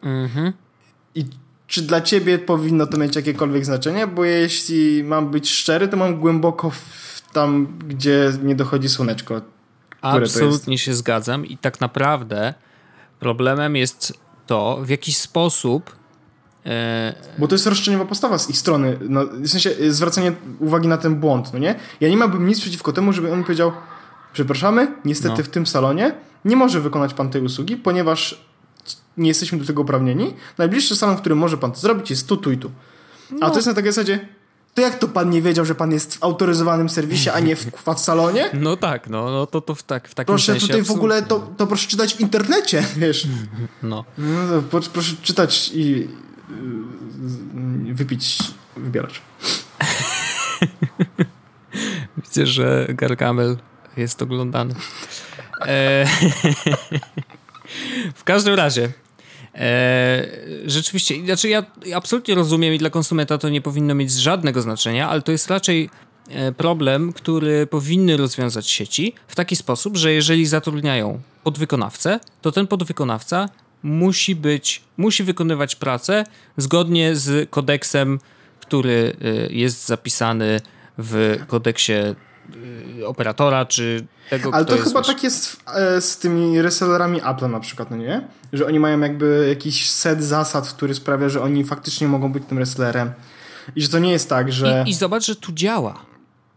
[0.02, 0.52] Mhm.
[1.14, 1.26] I
[1.66, 4.06] czy dla ciebie powinno to mieć jakiekolwiek znaczenie?
[4.06, 9.40] Bo jeśli mam być szczery, to mam głęboko w tam, gdzie nie dochodzi słoneczko.
[10.02, 12.54] Absolutnie się zgadzam i tak naprawdę
[13.20, 14.12] problemem jest
[14.46, 15.96] to, w jaki sposób
[16.66, 18.98] e, bo to jest roszczeniowa postawa z ich strony.
[19.08, 21.74] No, w sensie e, zwracanie uwagi na ten błąd, no nie?
[22.00, 23.72] Ja nie miałbym nic przeciwko temu, żeby on powiedział
[24.32, 25.44] przepraszamy, niestety no.
[25.44, 28.44] w tym salonie nie może wykonać pan tej usługi, ponieważ
[29.16, 30.34] nie jesteśmy do tego uprawnieni.
[30.58, 32.70] Najbliższy salon, w którym może pan to zrobić, jest tu, tu i tu.
[33.30, 33.46] No.
[33.46, 34.28] A to jest na takiej zasadzie,
[34.74, 37.66] to jak to pan nie wiedział, że pan jest w autoryzowanym serwisie, a nie w,
[37.96, 38.50] w salonie?
[38.60, 40.66] No tak, no, no to, to w, tak, w takim proszę sensie.
[40.66, 43.28] Proszę tutaj w ogóle, to, to proszę czytać w internecie, wiesz.
[43.82, 44.04] No.
[44.18, 46.08] no to proszę czytać i
[47.90, 48.38] y, wypić
[48.76, 49.20] wybieracz.
[52.16, 53.56] Widzę, że Gargamel
[53.96, 54.74] jest oglądany.
[55.66, 56.06] E
[58.14, 58.92] w każdym razie,
[59.54, 60.26] e,
[60.66, 65.22] rzeczywiście, znaczy ja absolutnie rozumiem i dla konsumenta to nie powinno mieć żadnego znaczenia, ale
[65.22, 65.90] to jest raczej
[66.28, 72.66] e, problem, który powinny rozwiązać sieci w taki sposób, że jeżeli zatrudniają podwykonawcę, to ten
[72.66, 73.48] podwykonawca
[73.82, 76.24] musi być, musi wykonywać pracę
[76.56, 78.18] zgodnie z kodeksem,
[78.60, 80.60] który e, jest zapisany
[80.98, 81.92] w kodeksie
[83.06, 87.90] operatora, czy tego, Ale to chyba tak jest e, z tymi resellerami Apple na przykład,
[87.90, 88.28] no nie?
[88.52, 92.58] Że oni mają jakby jakiś set zasad, który sprawia, że oni faktycznie mogą być tym
[92.58, 93.12] resellerem.
[93.76, 94.84] I że to nie jest tak, że...
[94.86, 96.11] I, i zobacz, że tu działa.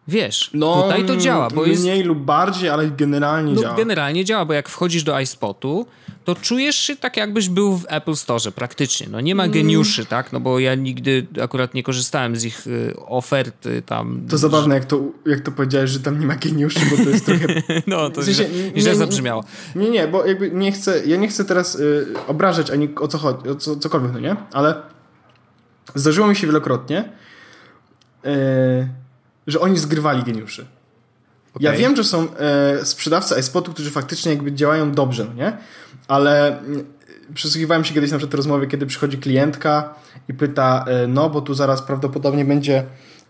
[0.07, 1.83] Wiesz, no, tutaj to działa, bo mniej jest...
[1.83, 3.75] Mniej lub bardziej, ale generalnie no, działa.
[3.75, 5.85] generalnie działa, bo jak wchodzisz do iSpotu,
[6.23, 9.07] to czujesz się tak, jakbyś był w Apple Store praktycznie.
[9.11, 9.53] No nie ma mm.
[9.53, 10.09] geniuszy, mm.
[10.09, 10.33] tak?
[10.33, 14.21] No bo ja nigdy akurat nie korzystałem z ich y, oferty tam.
[14.29, 17.25] To zabawne, jak to, jak to powiedziałeś, że tam nie ma geniuszy, bo to jest
[17.25, 17.47] trochę...
[17.87, 19.43] no, to w sensie, źle, źle zabrzmiało.
[19.75, 23.17] Nie, nie, bo jakby nie chcę, ja nie chcę teraz y, obrażać ani o co
[23.17, 24.35] chodzi, o co, cokolwiek, no nie?
[24.51, 24.75] Ale
[25.95, 27.09] zdarzyło mi się wielokrotnie
[28.25, 28.87] y,
[29.47, 30.65] że oni zgrywali geniuszy.
[31.53, 31.71] Okay.
[31.71, 35.57] Ja wiem, że są e, sprzedawcy iSpotu, którzy faktycznie jakby działają dobrze, no nie?
[36.07, 36.59] Ale
[37.33, 39.93] przysłuchiwałem się kiedyś na przykład rozmowy, kiedy przychodzi klientka
[40.27, 42.83] i pyta, e, no bo tu zaraz prawdopodobnie będzie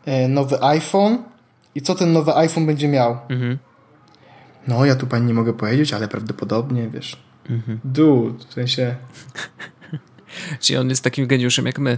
[0.05, 1.17] e, nowy iPhone
[1.75, 3.17] i co ten nowy iPhone będzie miał?
[3.29, 3.57] Mhm.
[4.67, 7.23] No, ja tu pani nie mogę powiedzieć, ale prawdopodobnie, wiesz.
[7.49, 7.79] Mhm.
[7.83, 8.95] Dude, w sensie...
[10.59, 11.97] Czyli on jest takim geniuszem jak my.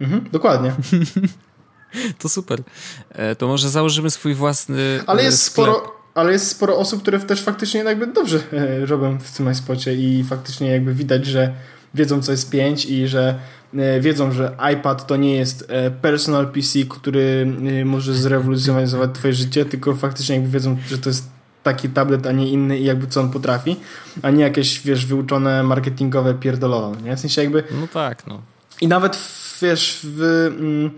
[0.00, 0.72] Mhm, dokładnie.
[2.18, 2.62] To super.
[3.10, 5.00] E, to może założymy swój własny.
[5.06, 5.66] Ale jest sklep.
[5.66, 6.02] sporo.
[6.14, 10.24] Ale jest sporo osób, które też faktycznie jakby dobrze e, robią w tym iSpocie i
[10.24, 11.52] faktycznie jakby widać, że
[11.94, 13.38] wiedzą co jest 5 i że
[13.74, 19.34] e, wiedzą, że iPad to nie jest e, personal PC, który e, może zrewolucjonizować twoje
[19.34, 21.28] życie, tylko faktycznie jakby wiedzą, że to jest
[21.62, 23.76] taki tablet, a nie inny i jakby co on potrafi,
[24.22, 27.16] a nie jakieś, wiesz, wyuczone marketingowe pierdololo, nie?
[27.16, 27.64] W sensie jakby...
[27.80, 28.42] No tak, no.
[28.80, 29.18] I nawet,
[29.62, 30.20] wiesz, w,
[30.58, 30.90] mm,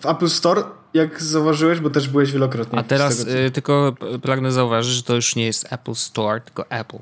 [0.00, 0.62] w Apple Store,
[0.94, 2.78] jak zauważyłeś, bo też byłeś wielokrotnie.
[2.78, 3.38] A teraz tego, co...
[3.38, 6.98] y, tylko pragnę zauważyć, że to już nie jest Apple Store, tylko Apple.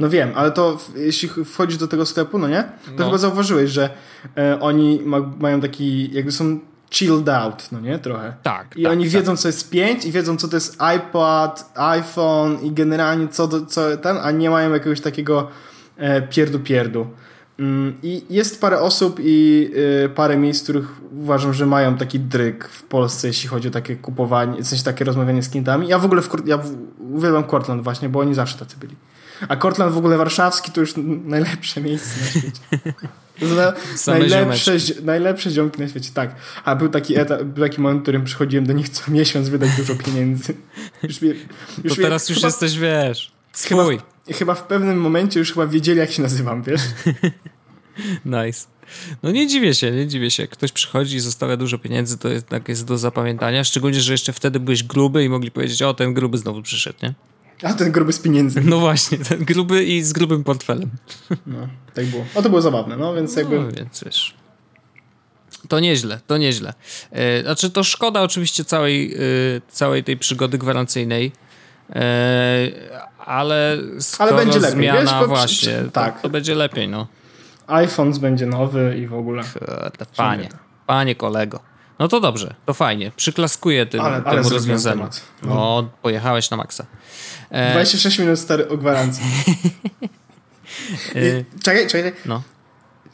[0.00, 2.62] No wiem, ale to jeśli wchodzisz do tego sklepu, no nie?
[2.62, 3.04] To No.
[3.04, 3.90] chyba zauważyłeś, że
[4.36, 7.98] e, oni ma, mają taki, jakby są chilled out, no nie?
[7.98, 8.34] Trochę.
[8.42, 8.76] Tak.
[8.76, 9.12] I tak, oni tak.
[9.12, 13.66] wiedzą, co jest 5 i wiedzą, co to jest iPad, iPhone i generalnie co, do,
[13.66, 15.48] co ten, a nie mają jakiegoś takiego
[15.96, 17.00] e, pierdu-pierdu.
[17.00, 17.14] Mm,
[18.02, 19.70] I jest parę osób i
[20.04, 23.96] e, parę miejsc, których uważam, że mają taki dryk w Polsce, jeśli chodzi o takie
[23.96, 25.88] kupowanie, w sensie takie rozmawianie z klientami.
[25.88, 26.58] Ja w ogóle w, ja
[27.14, 28.96] uwielbiam Cortland właśnie, bo oni zawsze tacy byli.
[29.48, 30.94] A Cortland w ogóle warszawski to już
[31.24, 32.60] najlepsze miejsce na świecie.
[33.40, 33.46] To
[34.10, 36.34] najlepsze, najlepsze ziomki na świecie, tak.
[36.64, 39.70] A był taki, etap, był taki moment, w którym przychodziłem do nich co miesiąc wydać
[39.76, 40.54] dużo pieniędzy.
[41.02, 41.40] Już, mnie, To
[41.84, 44.00] już mnie- teraz już chyba, jesteś, wiesz, chyba, swój.
[44.32, 46.80] chyba w pewnym momencie już chyba wiedzieli, jak się nazywam, wiesz?
[48.24, 48.66] Nice.
[49.22, 50.42] No nie dziwię się, nie dziwię się.
[50.42, 53.64] Jak ktoś przychodzi i zostawia dużo pieniędzy, to jednak jest do zapamiętania.
[53.64, 57.14] Szczególnie, że jeszcze wtedy byłeś gruby i mogli powiedzieć, o, ten gruby znowu przyszedł, nie?
[57.62, 58.60] A ten gruby z pieniędzy.
[58.60, 60.90] No właśnie, ten gruby i z grubym portfelem.
[61.46, 62.24] No, tak było.
[62.34, 63.60] A to było zabawne, no więc jakby...
[63.60, 64.34] No, więc wiesz.
[65.68, 66.74] To nieźle, to nieźle.
[67.10, 69.18] E, znaczy, to szkoda oczywiście całej, e,
[69.68, 71.32] całej tej przygody gwarancyjnej.
[73.20, 76.20] E, ale skoro Ale będzie lepiej, zmiana, wiesz, bo właśnie, przy- to, tak.
[76.20, 77.06] to będzie lepiej, no.
[77.66, 79.42] iPhone będzie nowy i w ogóle.
[79.52, 80.48] Kurde, Panie,
[80.86, 81.60] panie kolego.
[81.98, 83.12] No to dobrze, to fajnie.
[83.16, 84.96] Przyklaskuję tym, Ale- ale temu zrobiłem rozwiązaniu.
[84.96, 85.22] temat.
[85.42, 86.86] No, pojechałeś na maksa.
[87.50, 89.24] E, 26 minut stary o gwarancji.
[91.14, 92.12] e, I, czekaj, czekaj.
[92.26, 92.42] no.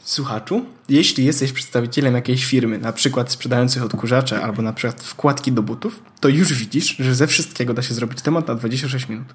[0.03, 5.61] Słuchaczu, jeśli jesteś przedstawicielem jakiejś firmy, na przykład sprzedających odkurzacze albo na przykład wkładki do
[5.63, 9.27] butów, to już widzisz, że ze wszystkiego da się zrobić temat na 26 minut.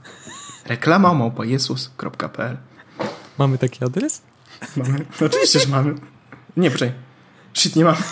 [0.66, 2.56] Reklama małpa jesus.pl
[3.38, 4.22] Mamy taki adres?
[4.76, 4.98] Mamy?
[5.20, 5.94] No, oczywiście, że mamy.
[6.56, 6.94] Nie, poczekaj.
[7.54, 7.98] Shit, nie mamy.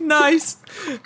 [0.00, 0.56] Nice!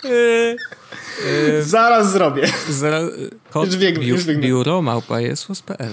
[0.04, 2.48] E, Zaraz zrobię.
[2.70, 3.10] Zaraz, e,
[3.50, 4.42] kod Już biegnę, biu- już biegnę.
[4.42, 5.92] biuro małpa Jesus.pl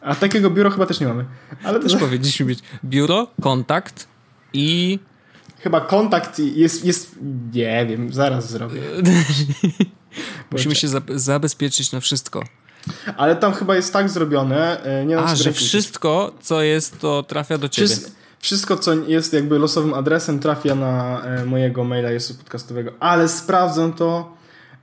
[0.00, 1.24] A takiego biura chyba też nie mamy.
[1.64, 4.06] Ale też powinniśmy mieć biuro, kontakt
[4.52, 4.98] i
[5.60, 7.14] chyba kontakt jest, jest...
[7.52, 8.82] Nie wiem, zaraz zrobię.
[10.52, 12.42] musimy się za- zabezpieczyć na wszystko.
[13.16, 14.82] Ale tam chyba jest tak zrobione...
[14.84, 17.88] e, Nie A, że wszystko, co jest, to trafia do ciebie.
[17.88, 23.28] Wszys- Wszystko, co jest jakby losowym adresem, trafia na e, mojego maila jest podcastowego, ale
[23.28, 24.36] sprawdzę to.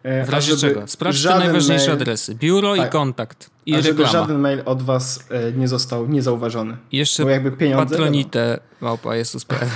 [0.03, 0.87] E, W razie czego?
[0.87, 2.35] Sprawdź te żaden najważniejsze mail, adresy.
[2.35, 2.89] Biuro i Tak.
[2.91, 3.49] kontakt.
[3.65, 5.19] I a żeby żaden mail od was
[5.55, 6.77] nie został niezauważony.
[6.91, 7.89] I jeszcze Bo jakby pieniądze.
[7.89, 9.67] patronite małpa Jesus.pl.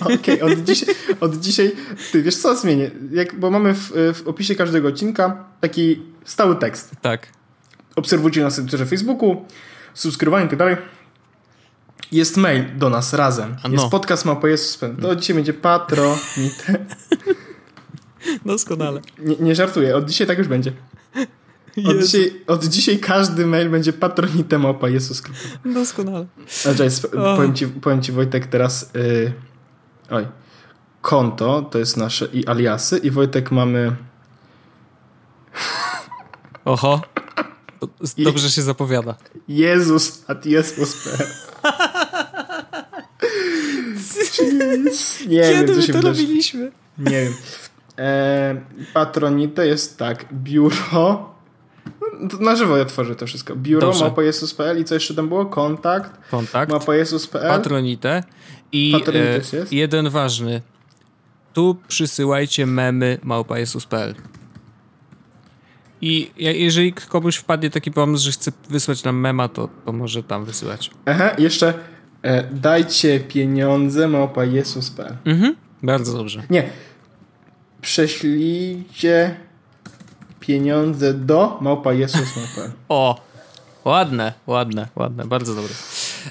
[0.20, 1.72] Okej, od, dzisiaj, od dzisiaj.
[2.12, 2.90] Ty wiesz co zmienię?
[3.12, 6.90] Jak, bo mamy w, w opisie każdego odcinka taki stały tekst.
[7.02, 7.26] Tak.
[7.96, 9.44] Obserwujcie nas na Twitterze, Facebooku,
[9.94, 10.76] subskrybujcie i tak dalej.
[12.12, 13.56] Jest mail do nas razem.
[13.64, 13.70] No.
[13.70, 14.78] Jest podcast małpa Jezus.
[15.02, 16.86] To dzisiaj będzie patronite.
[18.46, 19.00] Doskonale.
[19.18, 20.72] Nie, nie żartuję, od dzisiaj tak już będzie.
[21.86, 25.22] Od dzisiaj, od dzisiaj każdy mail będzie patronitem opa Jezus.
[25.64, 26.26] Doskonale.
[26.48, 29.32] Znaczy, powiem, ci, powiem ci Wojtek teraz y,
[30.10, 30.26] oj,
[31.02, 33.96] konto to jest nasze i aliasy i Wojtek mamy
[36.64, 37.00] Oho.
[37.86, 39.14] To Dobrze się zapowiada.
[39.48, 41.26] Jezus at Jezus.pl
[45.28, 46.22] Nie wiem, co się wydarzy.
[46.22, 46.72] robiliśmy?
[46.98, 47.32] Nie wiem.
[47.98, 48.60] E,
[48.94, 51.32] patronite jest tak, biuro
[52.22, 53.56] no, to na żywo ja tworzę to wszystko.
[53.56, 54.12] Biuro Dobrze.
[54.80, 55.46] i co jeszcze tam było?
[55.46, 56.72] Kontakt Kontakt.
[56.72, 58.22] małpa Jezus.pl Patronite.
[58.72, 59.72] I Patronite e, też jest?
[59.72, 60.62] jeden ważny.
[61.52, 64.14] Tu przysyłajcie memy małpa Jesus.pl.
[66.02, 70.22] I je- jeżeli komuś wpadnie taki pomysł, że chce wysłać nam mema, to, to może
[70.22, 70.90] tam wysyłać.
[71.06, 71.74] Aha, jeszcze
[72.22, 75.56] e, dajcie pieniądze małpa Jezus.pl Mhm.
[75.82, 76.42] Bardzo dobrze.
[76.50, 76.70] Nie.
[77.80, 79.36] Prześlijcie
[80.40, 83.32] pieniądze do małpa Jezus.pl O!
[83.84, 85.72] Ładne, ładne, ładne, bardzo dobre.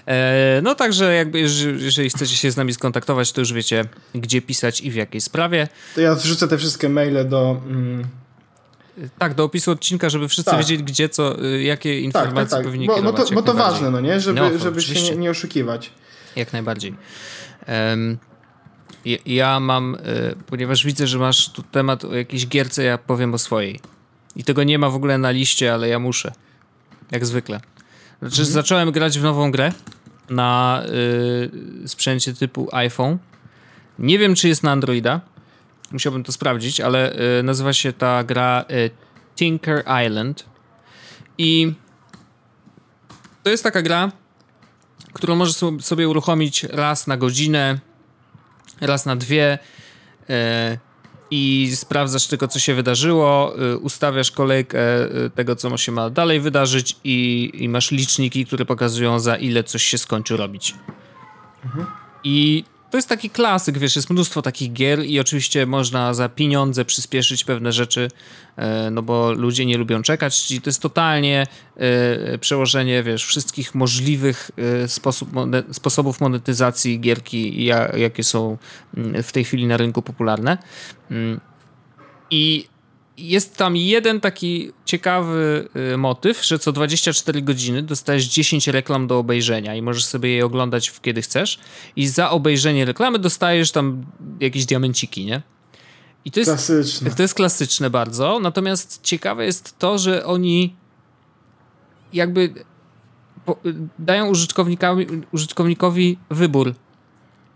[0.08, 4.42] E, no także jakby jeżeli, jeżeli chcecie się z nami skontaktować, to już wiecie, gdzie
[4.42, 5.68] pisać i w jakiej sprawie.
[5.96, 7.62] To ja wrzucę te wszystkie maile do...
[7.68, 8.08] Mm,
[9.20, 10.60] Tak, do opisu odcinka, żeby wszyscy Tak.
[10.60, 12.64] wiedzieli, gdzie co, y, jakie tak, informacje tak, tak.
[12.66, 13.22] powinni Bo, bo kierować.
[13.30, 14.20] to, jak bo to ważne, no nie?
[14.20, 15.92] Żeby, No, żeby się nie, nie oszukiwać.
[16.36, 16.96] Jak najbardziej.
[19.06, 23.34] Ja- ja mam, y, ponieważ widzę, że masz tu temat o jakiejś gierce, ja powiem
[23.34, 23.80] o swojej.
[24.36, 26.32] I tego nie ma w ogóle na liście, ale ja muszę.
[27.12, 27.60] Jak zwykle.
[28.20, 28.48] Znaczy, Mhm.
[28.54, 29.72] zacząłem grać w nową grę.
[30.30, 30.84] na
[31.84, 33.18] y, sprzęcie typu iPhone.
[34.00, 35.22] Nie wiem, czy jest na Androida.
[35.92, 38.90] Musiałbym to sprawdzić, ale y, nazywa się ta gra y,
[39.36, 40.46] Tinker Island.
[41.38, 41.74] I
[43.44, 44.12] to jest taka gra,
[45.14, 47.80] którą możesz sobie uruchomić raz na godzinę,
[48.82, 49.60] raz na dwie
[50.30, 50.78] e,
[51.32, 56.40] i sprawdzasz tylko, co się wydarzyło, e, ustawiasz kolejkę e, tego, co się ma dalej
[56.40, 60.76] wydarzyć i, i masz liczniki, które pokazują, za ile coś się skończy robić.
[61.66, 61.86] Mhm.
[62.24, 66.86] I to jest taki klasyk, wiesz, jest mnóstwo takich gier i oczywiście można za pieniądze
[66.86, 68.08] przyspieszyć pewne rzeczy,
[68.56, 73.76] e, no bo ludzie nie lubią czekać, czyli to jest totalnie e, przełożenie, wiesz, wszystkich
[73.76, 74.52] możliwych
[74.84, 74.88] e,
[75.74, 77.66] sposobów monetyzacji gierki,
[77.98, 78.58] jakie są
[78.98, 80.58] mm, w tej chwili na rynku popularne.
[81.12, 81.40] Mm.
[82.32, 82.71] I
[83.18, 89.20] jest tam jeden taki ciekawy y, motyw, że co 24 godziny dostajesz 10 reklam do
[89.20, 91.60] obejrzenia i możesz sobie je oglądać kiedy chcesz
[91.96, 94.06] i za obejrzenie reklamy dostajesz tam
[94.40, 95.42] jakieś diamenciki, nie?
[96.26, 97.12] I to jest klasyczne.
[97.12, 100.76] To jest klasyczne bardzo, natomiast ciekawe jest to, że oni
[102.14, 102.54] jakby
[104.00, 106.74] dają użytkownikowi, użytkownikowi wybór.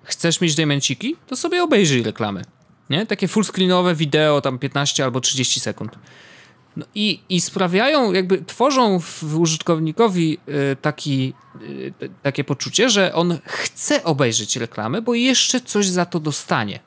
[0.04, 1.16] Chcesz mieć diamenciki?
[1.28, 2.42] To sobie obejrzyj reklamy.
[2.90, 3.06] Nie?
[3.06, 5.92] Takie fullscreenowe wideo, tam 15 albo 30 sekund.
[6.78, 10.38] No i, I sprawiają, jakby tworzą w użytkownikowi
[10.74, 11.94] y, taki, y,
[12.24, 16.80] takie poczucie, że on chce obejrzeć reklamę, bo jeszcze coś za to dostanie.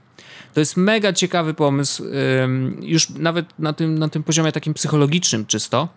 [0.54, 2.04] To jest mega ciekawy pomysł,
[2.82, 5.88] już nawet na tym, na tym poziomie takim psychologicznym czysto,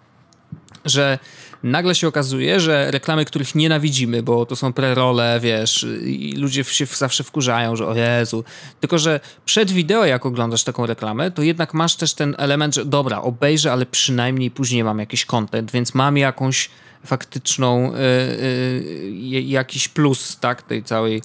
[0.85, 1.19] że
[1.63, 6.85] nagle się okazuje, że reklamy, których nienawidzimy, bo to są prerole, wiesz, i ludzie się
[6.85, 8.43] zawsze wkurzają, że o Jezu.
[8.79, 12.85] Tylko, że przed wideo, jak oglądasz taką reklamę, to jednak masz też ten element, że
[12.85, 16.69] dobra, obejrzę, ale przynajmniej później mam jakiś content, więc mam jakąś
[17.05, 21.21] faktyczną, y, y, jakiś plus, tak, tej całej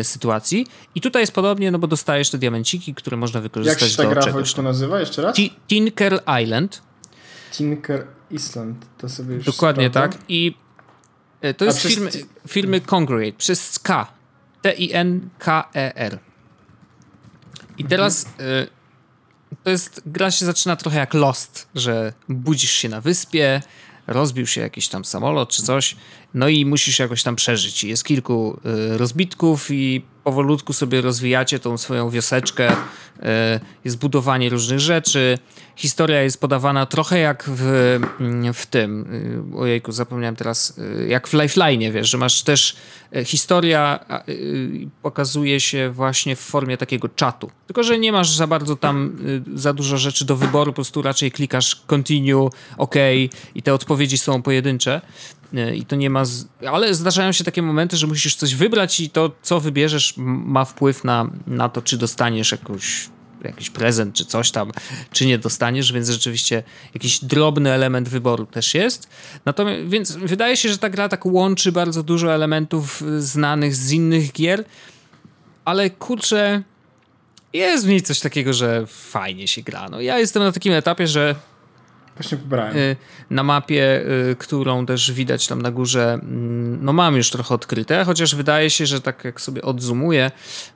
[0.00, 0.66] y, sytuacji.
[0.94, 4.30] I tutaj jest podobnie, no bo dostajesz te diamenciki, które można wykorzystać Jak się ta
[4.30, 5.36] gra to nazywa jeszcze raz?
[5.68, 6.82] Tinker Island.
[7.56, 10.18] Tinker Island, to sobie już Dokładnie tak.
[10.28, 10.54] I
[11.40, 12.08] e, to jest film,
[12.48, 14.06] filmy Congregate przez K.
[14.62, 16.18] T-I-N-K-E-R.
[17.78, 17.88] I mhm.
[17.88, 18.66] teraz mhm.
[19.64, 23.62] to jest, gra się zaczyna trochę jak Lost, że budzisz się na wyspie,
[24.06, 25.96] rozbił się jakiś tam samolot czy coś,
[26.34, 27.84] no i musisz jakoś tam przeżyć.
[27.84, 28.60] Jest kilku
[28.94, 32.76] y, rozbitków i powolutku sobie rozwijacie tą swoją wioseczkę, y,
[33.84, 35.38] jest budowanie różnych rzeczy.
[35.76, 37.62] Historia jest podawana trochę jak w,
[38.20, 39.14] mm, w tym,
[39.54, 42.76] y, ojejku, zapomniałem teraz, jak w Lifeline, wiesz, że masz też
[43.24, 44.04] historia
[45.02, 47.50] pokazuje się właśnie w formie takiego czatu.
[47.66, 49.16] Tylko, że nie masz za bardzo tam
[49.54, 52.94] za dużo rzeczy do wyboru, po prostu raczej klikasz continue, OK
[53.54, 55.00] i te odpowiedzi są pojedyncze.
[55.74, 56.24] I to nie ma.
[56.24, 56.44] Z...
[56.68, 61.04] Ale zdarzają się takie momenty, że musisz coś wybrać, i to, co wybierzesz, ma wpływ
[61.04, 63.08] na, na to, czy dostaniesz jakąś,
[63.44, 64.72] jakiś prezent, czy coś tam,
[65.12, 66.62] czy nie dostaniesz, więc rzeczywiście
[66.94, 69.08] jakiś drobny element wyboru też jest.
[69.44, 74.32] Natomiast, więc wydaje się, że ta gra tak łączy bardzo dużo elementów znanych z innych
[74.32, 74.64] gier,
[75.64, 76.62] ale kurczę,
[77.52, 79.88] jest w niej coś takiego, że fajnie się gra.
[79.88, 81.34] No, ja jestem na takim etapie, że
[82.16, 82.76] Właśnie pobrałem.
[82.76, 82.96] Y,
[83.30, 88.04] na mapie, y, którą też widać tam na górze, mm, no mam już trochę odkryte,
[88.04, 90.30] chociaż wydaje się, że tak jak sobie odzumuję,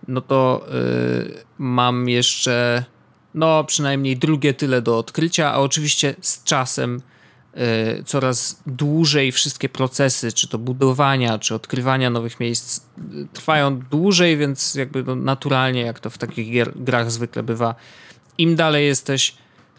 [0.08, 2.84] no to y, mam jeszcze
[3.34, 7.02] no przynajmniej drugie tyle do odkrycia, a oczywiście z czasem
[8.06, 12.80] coraz dłużej wszystkie procesy, czy to budowania, czy odkrywania nowych miejsc
[13.32, 17.74] trwają dłużej, więc jakby no naturalnie, jak to w takich grach zwykle bywa,
[18.38, 19.34] im dalej jesteś,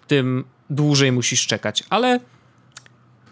[0.07, 2.19] tym dłużej musisz czekać, ale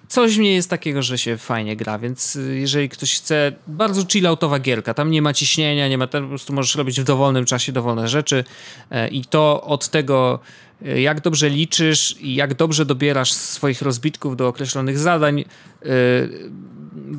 [0.08, 4.06] coś w niej jest takiego, że się fajnie gra, więc y, jeżeli ktoś chce, bardzo
[4.06, 7.46] chilloutowa gierka, tam nie ma ciśnienia, nie ma, tam po prostu możesz robić w dowolnym
[7.46, 8.44] czasie dowolne rzeczy
[8.92, 10.40] e, i to od tego,
[10.86, 15.46] e, jak dobrze liczysz i jak dobrze dobierasz swoich rozbitków do określonych zadań, e,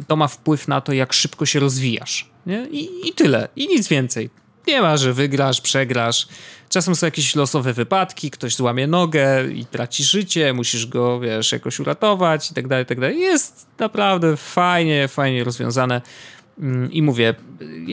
[0.06, 2.30] to ma wpływ na to, jak szybko się rozwijasz.
[2.46, 2.66] Nie?
[2.70, 4.30] I, I tyle, i nic więcej.
[4.70, 6.28] Nie ma, że wygrasz, przegrasz.
[6.68, 11.80] Czasem są jakieś losowe wypadki, ktoś złamie nogę i traci życie, musisz go, wiesz, jakoś
[11.80, 13.20] uratować i tak dalej, tak dalej.
[13.20, 16.00] Jest naprawdę fajnie, fajnie rozwiązane.
[16.58, 17.34] Mm, I mówię,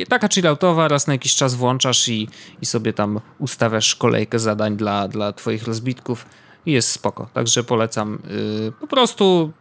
[0.09, 2.27] taka chilloutowa, raz na jakiś czas włączasz i,
[2.61, 6.25] i sobie tam ustawiasz kolejkę zadań dla, dla twoich rozbitków
[6.65, 7.29] i jest spoko.
[7.33, 8.21] Także polecam.
[8.63, 9.51] Yy, po prostu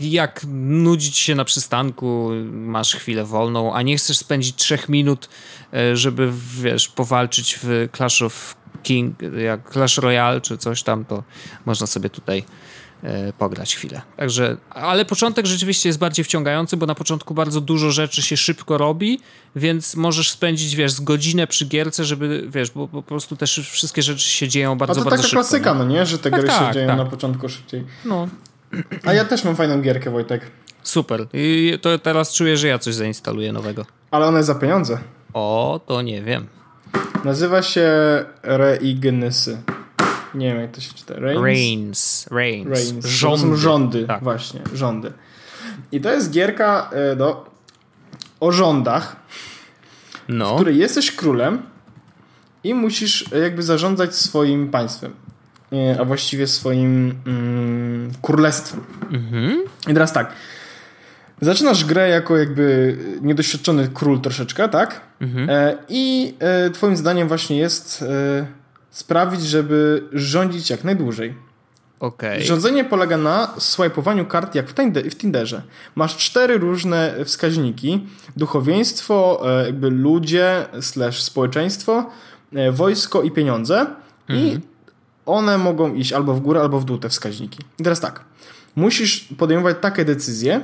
[0.00, 5.28] jak nudzić się na przystanku, masz chwilę wolną, a nie chcesz spędzić trzech minut,
[5.74, 11.22] e, żeby, wiesz, powalczyć w Clash of King, jak Clash Royale czy coś tam, to
[11.66, 12.44] można sobie tutaj
[13.02, 14.02] e, pograć chwilę.
[14.16, 18.78] Także, ale początek rzeczywiście jest bardziej wciągający, bo na początku bardzo dużo rzeczy się szybko
[18.78, 19.20] robi,
[19.56, 24.02] więc możesz spędzić, wiesz, z godzinę przy gierce, żeby, wiesz, bo, po prostu też wszystkie
[24.02, 25.42] rzeczy się dzieją bardzo, A to bardzo taka szybko.
[25.42, 26.06] klasyka, no nie?
[26.06, 26.96] Że te Tak, gry tak, się dzieją tak.
[26.96, 27.84] na początku szybciej.
[28.04, 28.28] No,
[29.04, 30.42] A ja też mam fajną gierkę, Wojtek.
[30.82, 31.26] super.
[31.32, 33.86] I to teraz czuję, że ja coś zainstaluję nowego.
[34.10, 34.98] Ale jest za pieniądze.
[35.34, 36.46] O, to nie wiem.
[37.24, 37.90] Nazywa się
[38.42, 39.58] Reignysy.
[40.34, 41.14] Nie wiem, jak to się czyta.
[41.14, 41.42] Reigns?
[41.44, 42.26] Reigns.
[42.30, 42.78] Reigns.
[42.78, 43.02] Reigns.
[43.04, 43.40] To Rządy.
[43.42, 44.22] są rządy, Tak.
[44.22, 45.12] właśnie, rządy.
[45.92, 47.50] I to jest gierka e, do,
[48.40, 49.16] o rządach,
[50.28, 50.52] No.
[50.52, 51.62] w której jesteś królem
[52.64, 55.12] i musisz e, jakby zarządzać swoim państwem.
[55.72, 58.80] E, A właściwie swoim mm, królestwem.
[59.12, 59.62] Mhm.
[59.88, 60.32] I teraz tak.
[61.40, 65.00] Zaczynasz grę jako jakby niedoświadczony król troszeczkę, tak?
[65.20, 65.50] Mhm.
[65.50, 68.46] E, I e, twoim zadaniem właśnie jest e,
[68.90, 71.34] sprawić, żeby rządzić jak najdłużej.
[72.00, 72.44] Okej.
[72.44, 75.62] Rządzenie polega na swajpowaniu kart jak w, Tinde- w Tinderze.
[75.94, 78.06] Masz cztery różne wskaźniki.
[78.36, 82.10] Duchowieństwo, e, jakby ludzie, slash społeczeństwo,
[82.54, 83.86] e, wojsko i pieniądze.
[84.28, 84.60] I
[85.26, 87.58] one mogą iść albo w górę, albo w dół te wskaźniki.
[87.78, 88.24] I teraz tak.
[88.76, 90.60] Musisz podejmować takie decyzje,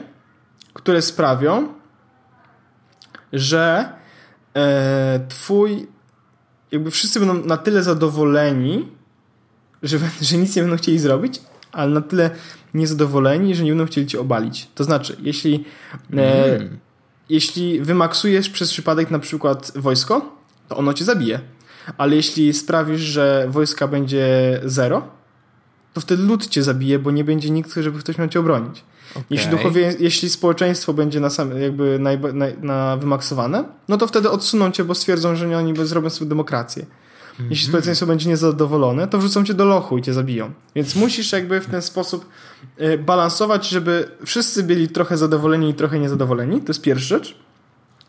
[0.74, 1.68] które sprawią,
[3.32, 3.92] że
[4.56, 5.86] e, twój
[6.72, 8.88] jakby wszyscy będą na tyle zadowoleni,
[9.82, 11.40] że, że nic nie będą chcieli zrobić,
[11.72, 12.30] ale na tyle
[12.74, 14.68] niezadowoleni, że nie będą chcieli cię obalić.
[14.74, 15.64] To znaczy, jeśli,
[16.16, 16.59] e,
[17.28, 20.36] jeśli wymaksujesz przez przypadek na przykład wojsko,
[20.68, 21.40] to ono cię zabije.
[21.97, 25.09] Ale jeśli sprawisz, że wojska będzie zero,
[25.95, 28.84] to wtedy lud cię zabije, bo nie będzie nikt, żeby ktoś miał cię obronić.
[29.30, 29.59] Jeśli, Okej.
[29.59, 34.70] duchowie, jeśli społeczeństwo będzie na, sam, jakby na, na, na wymaksowane, no to wtedy odsuną
[34.70, 36.86] cię, bo stwierdzą, że nie, oni zrobią sobie demokrację.
[37.51, 40.51] Jeśli społeczeństwo będzie niezadowolone, to wrzucą cię do lochu i cię zabiją.
[40.74, 42.28] Więc musisz jakby w ten sposób
[42.80, 46.61] y, balansować, żeby wszyscy byli trochę zadowoleni i trochę niezadowoleni.
[46.61, 47.36] To jest pierwsza rzecz.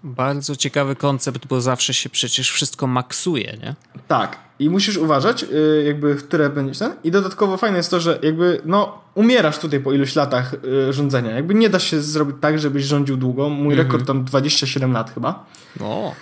[0.04, 3.76] Bardzo ciekawy koncept, bo zawsze się przecież wszystko maksuje, nie?
[4.08, 4.38] Tak.
[4.60, 6.94] I musisz uważać, y, jakby, które będziesz ten.
[7.04, 11.32] I dodatkowo fajne jest to, że jakby, no, umierasz tutaj po iluś latach y, rządzenia.
[11.32, 13.50] Jakby nie da się zrobić tak, żebyś rządził długo.
[13.50, 15.46] Mój rekord tam 27 lat chyba.
[15.82, 16.16] O,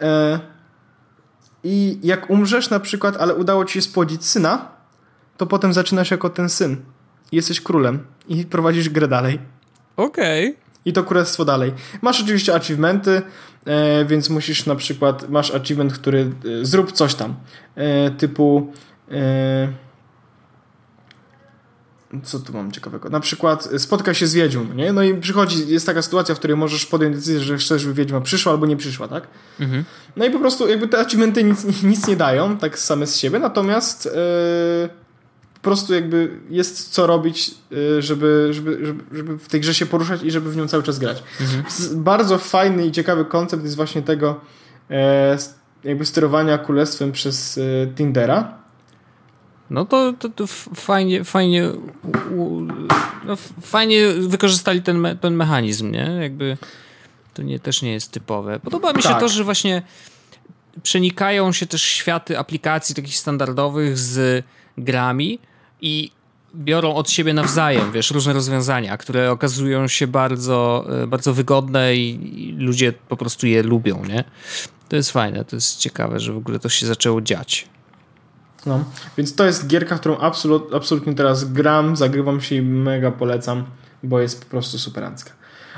[0.00, 0.40] E,
[1.64, 4.68] I jak umrzesz na przykład, ale udało ci się spłodzić syna,
[5.36, 6.76] to potem zaczynasz jako ten syn.
[7.32, 7.98] I Jesteś królem
[8.28, 9.38] i prowadzisz grę dalej.
[9.96, 10.56] okej.
[10.86, 11.72] I to królestwo dalej.
[12.02, 13.22] Masz oczywiście achievementy,
[13.64, 17.34] e, więc musisz na przykład, masz achievement, który e, zrób coś tam.
[17.74, 18.72] E, typu
[22.22, 23.10] co tu mam ciekawego?
[23.10, 24.92] Na przykład spotka się z wiedźmą, nie?
[24.92, 28.20] No i przychodzi, jest taka sytuacja, w której możesz podjąć decyzję, że chcesz, żeby wiedźma
[28.20, 29.26] przyszła albo nie przyszła, tak?
[29.60, 29.84] Mhm.
[30.16, 33.38] No i po prostu jakby te achievementy nic, nic nie dają, tak same z siebie,
[33.38, 34.08] natomiast
[34.88, 35.05] po
[35.70, 37.50] prostu jakby jest co robić,
[37.98, 40.98] e, żeby, żeby, żeby, w tej grze się poruszać i żeby w nią cały czas
[40.98, 41.22] grać.
[41.68, 44.40] Z- Bardzo fajny i ciekawy koncept jest właśnie tego
[44.90, 45.38] e,
[45.84, 47.62] jakby sterowania królestwem przez e,
[47.96, 48.58] Tindera.
[49.70, 51.70] No to, to, to fajnie, fajnie,
[53.26, 56.18] no fajnie wykorzystali ten, me, ten mechanizm, nie?
[56.22, 56.56] Jakby
[57.34, 58.60] to nie, też nie jest typowe.
[58.60, 59.20] Podoba mi się Tak.
[59.20, 59.82] to, że właśnie
[60.82, 64.44] przenikają się też światy aplikacji takich standardowych z
[64.78, 65.38] grami
[65.80, 66.10] i
[66.54, 72.56] biorą od siebie nawzajem, wiesz, różne rozwiązania, które okazują się bardzo, e, bardzo wygodne i,
[72.58, 74.24] ludzie po prostu je lubią, nie?
[74.88, 77.68] To jest fajne, to jest ciekawe, że w ogóle to się zaczęło dziać.
[78.66, 78.84] No.
[79.18, 83.64] Więc to jest gierka, którą absolut, absolutnie teraz gram, zagrywam się i mega polecam,
[84.02, 85.30] bo jest po prostu superancka.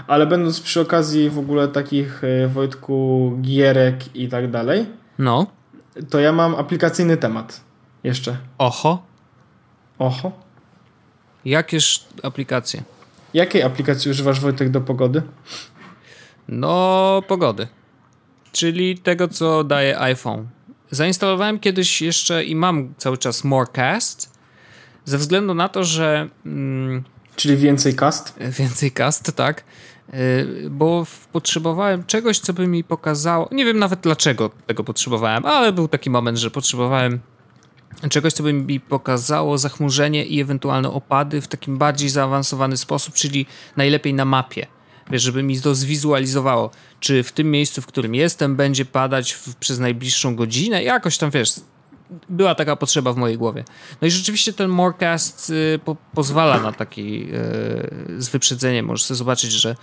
[0.06, 4.86] Ale będąc przy okazji w ogóle takich, e, Wojtku, gierek i tak dalej,
[5.18, 5.46] No,
[6.10, 7.60] to ja mam aplikacyjny temat
[8.04, 8.36] jeszcze.
[8.58, 9.02] oho,
[9.98, 10.32] Oho.
[11.44, 12.82] jakież aplikacje?
[13.34, 15.22] Jakiej aplikacji używasz, Wojtek, do pogody?
[16.48, 17.68] No, pogody.
[18.52, 20.48] Czyli tego, co daje iPhone.
[20.90, 24.38] Zainstalowałem kiedyś jeszcze i mam cały czas Morecast,
[25.04, 27.04] ze względu na to, że mm,
[27.36, 28.38] Czyli więcej cast?
[28.58, 29.64] więcej cast, tak,
[30.12, 33.48] Yy, bo potrzebowałem czegoś, co by mi pokazało.
[33.52, 37.20] Nie wiem nawet dlaczego tego potrzebowałem, ale był taki moment, że potrzebowałem
[38.10, 43.46] czegoś, co by mi pokazało zachmurzenie i ewentualne opady w takim bardziej zaawansowany sposób, czyli
[43.76, 44.66] najlepiej na mapie.
[45.10, 46.70] Wiesz, żeby mi to zwizualizowało,
[47.00, 50.82] czy w tym miejscu, w którym jestem, będzie padać w, przez najbliższą godzinę.
[50.82, 51.50] Jakoś tam, wiesz,
[52.28, 53.64] była taka potrzeba w mojej głowie.
[54.02, 58.86] No i rzeczywiście ten Morecast y, po, pozwala na taki y, z wyprzedzeniem.
[58.86, 59.74] Możesz sobie zobaczyć, że y,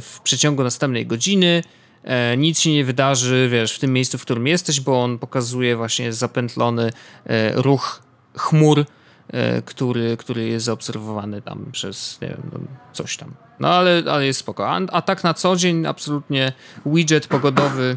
[0.00, 1.62] w przeciągu następnej godziny
[2.08, 5.76] e, nic się nie wydarzy, wiesz, w tym miejscu, w którym jesteś, bo on pokazuje
[5.76, 6.92] właśnie zapętlony
[7.26, 8.02] e, ruch
[8.36, 8.84] chmur
[9.28, 12.58] e, który, który jest zaobserwowany tam przez, nie wiem, no,
[12.92, 13.34] coś tam.
[13.60, 14.68] No ale, ale jest spoko.
[14.68, 16.52] A, a tak na co dzień absolutnie
[16.86, 17.96] widget pogodowy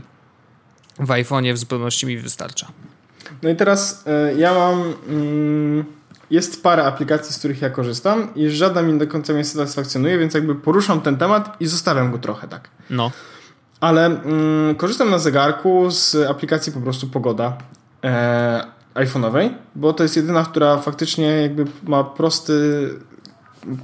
[0.99, 2.68] w iPhone'ie w zupełności mi wystarcza.
[3.43, 4.93] No i teraz y, ja mam...
[5.07, 5.86] Mm,
[6.32, 10.34] jest parę aplikacji, z których ja korzystam i żadna mi do końca mnie satysfakcjonuje, więc
[10.34, 12.70] jakby poruszam ten temat i zostawiam go trochę tak.
[12.89, 13.12] No.
[13.82, 17.57] Ale mm, korzystam na zegarku z aplikacji po prostu Pogoda
[18.03, 22.53] e, iPhone'owej, bo to jest jedyna, która faktycznie jakby ma prosty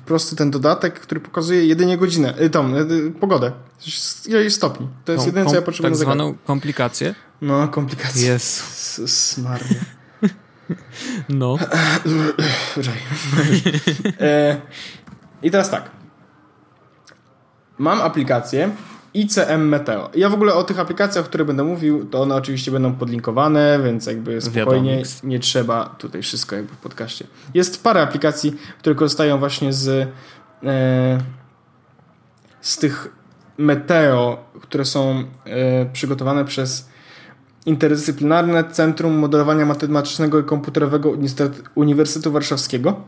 [0.06, 3.52] prosty ten dodatek, który pokazuje jedynie godzinę, y, tą, y, pogodę.
[4.26, 4.88] Ile jest stopni.
[5.06, 7.16] To jest jedyne, co ja potrzebuję Tak zwaną komplikację?
[7.42, 8.28] No, komplikację.
[8.28, 8.64] Jezu.
[9.08, 9.80] Smarnie.
[11.30, 11.58] No.
[14.20, 14.62] e,
[15.44, 15.90] I teraz tak.
[17.78, 18.70] Mam aplikację
[19.18, 20.10] ICM Meteo.
[20.16, 23.80] Ja w ogóle o tych aplikacjach, o których będę mówił, to one oczywiście będą podlinkowane,
[23.84, 25.24] więc jakby spokojnie Wiadomix.
[25.24, 27.28] nie trzeba tutaj wszystko jakby w podcaście.
[27.54, 30.10] Jest parę aplikacji, które korzystają właśnie z
[30.64, 31.18] e,
[32.62, 33.10] z tych
[33.58, 36.90] Meteo, które są e, przygotowane przez
[37.66, 41.14] Interdyscyplinarne Centrum Modelowania Matematycznego i Komputerowego
[41.76, 43.02] Uniwersytetu Warszawskiego.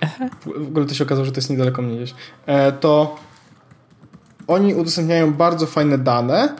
[0.00, 0.28] Aha.
[0.46, 2.14] W ogóle to się okazało, że to jest niedaleko mnie gdzieś.
[2.46, 3.16] E, to
[4.46, 6.56] oni udostępniają bardzo fajne dane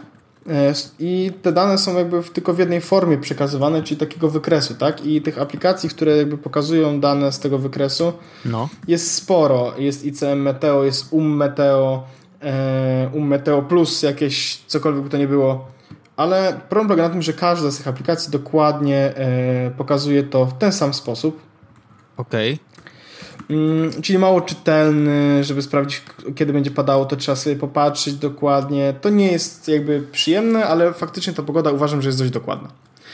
[0.49, 5.07] e, i te dane są jakby tylko w jednej formie przekazywane, czyli takiego wykresu, tak?
[5.07, 8.13] I tych aplikacji, które jakby pokazują dane z tego wykresu
[8.45, 8.69] no.
[8.89, 9.73] jest sporo.
[9.79, 12.03] Jest ICM Meteo, jest Um Meteo,
[12.43, 15.75] e, Um Meteo Plus, jakieś cokolwiek by to nie było.
[16.17, 20.59] Ale problem polega na tym, że każda z tych aplikacji dokładnie e, pokazuje to w
[20.59, 21.41] ten sam sposób.
[22.17, 22.53] Okej.
[22.53, 22.74] Okay.
[23.51, 26.03] Mm, czyli mało czytelny, żeby sprawdzić,
[26.35, 28.95] kiedy będzie padało, to trzeba sobie popatrzeć dokładnie.
[29.01, 32.69] To nie jest jakby przyjemne, ale faktycznie ta pogoda uważam, że jest dość dokładna.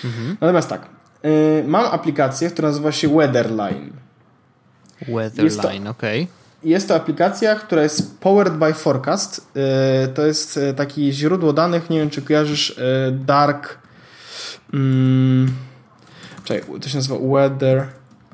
[0.04, 0.36] Mhm.
[0.40, 0.86] Natomiast tak,
[1.24, 3.92] y, mam aplikację, która nazywa się Weatherline.
[5.08, 5.86] Weatherline.
[5.86, 6.26] Okay.
[6.64, 9.48] Jest to aplikacja, która jest powered by forecast.
[10.04, 12.80] Y, to jest y, taki źródło danych, nie wiem czy kojarzysz
[13.12, 13.78] Dark...
[14.70, 15.52] Hmm,
[16.44, 17.86] czekaj, to się nazywa Weather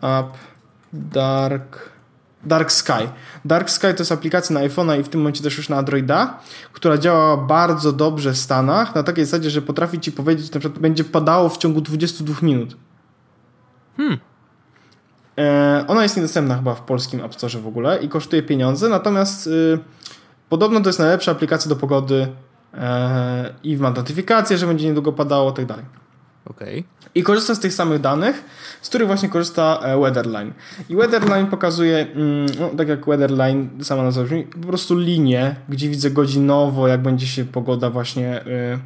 [0.03, 0.27] App
[0.93, 1.97] Dark...
[2.47, 3.09] Dark Sky.
[3.45, 6.39] Dark Sky to jest aplikacja na iPhone'a i w tym momencie też już na Androida,
[6.73, 10.83] która działa bardzo dobrze w Stanach, na takiej zasadzie, że potrafi ci powiedzieć, na przykład
[10.83, 12.77] będzie padało w ciągu 22 minut.
[13.97, 14.19] Hmm.
[15.39, 19.47] E, ona jest niedostępna chyba w polskim App Store w ogóle i kosztuje pieniądze, natomiast
[19.47, 19.79] y,
[20.49, 22.29] podobno to jest najlepsza aplikacja do pogody
[22.75, 25.85] e, i ma notyfikacje, że będzie niedługo padało, tak dalej.
[26.45, 26.79] Okej.
[26.81, 28.45] Okay i korzysta z tych samych danych,
[28.83, 30.53] z których właśnie korzysta e, Weatherline.
[30.89, 35.89] I Weatherline pokazuje, mm, no, tak jak Weatherline sama nazwa brzmi, po prostu linię, gdzie
[35.89, 38.79] widzę godzinowo, jak będzie się pogoda właśnie y,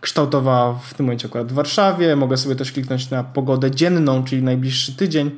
[0.00, 2.16] kształtowała w tym momencie akurat w Warszawie.
[2.16, 5.30] Mogę sobie też kliknąć na pogodę dzienną, czyli najbliższy tydzień.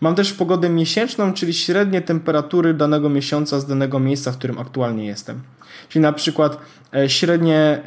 [0.00, 5.06] Mam też pogodę miesięczną, czyli średnie temperatury danego miesiąca z danego miejsca, w którym aktualnie
[5.06, 5.40] jestem.
[5.90, 6.58] Czyli na przykład
[6.94, 7.82] e, średnie e,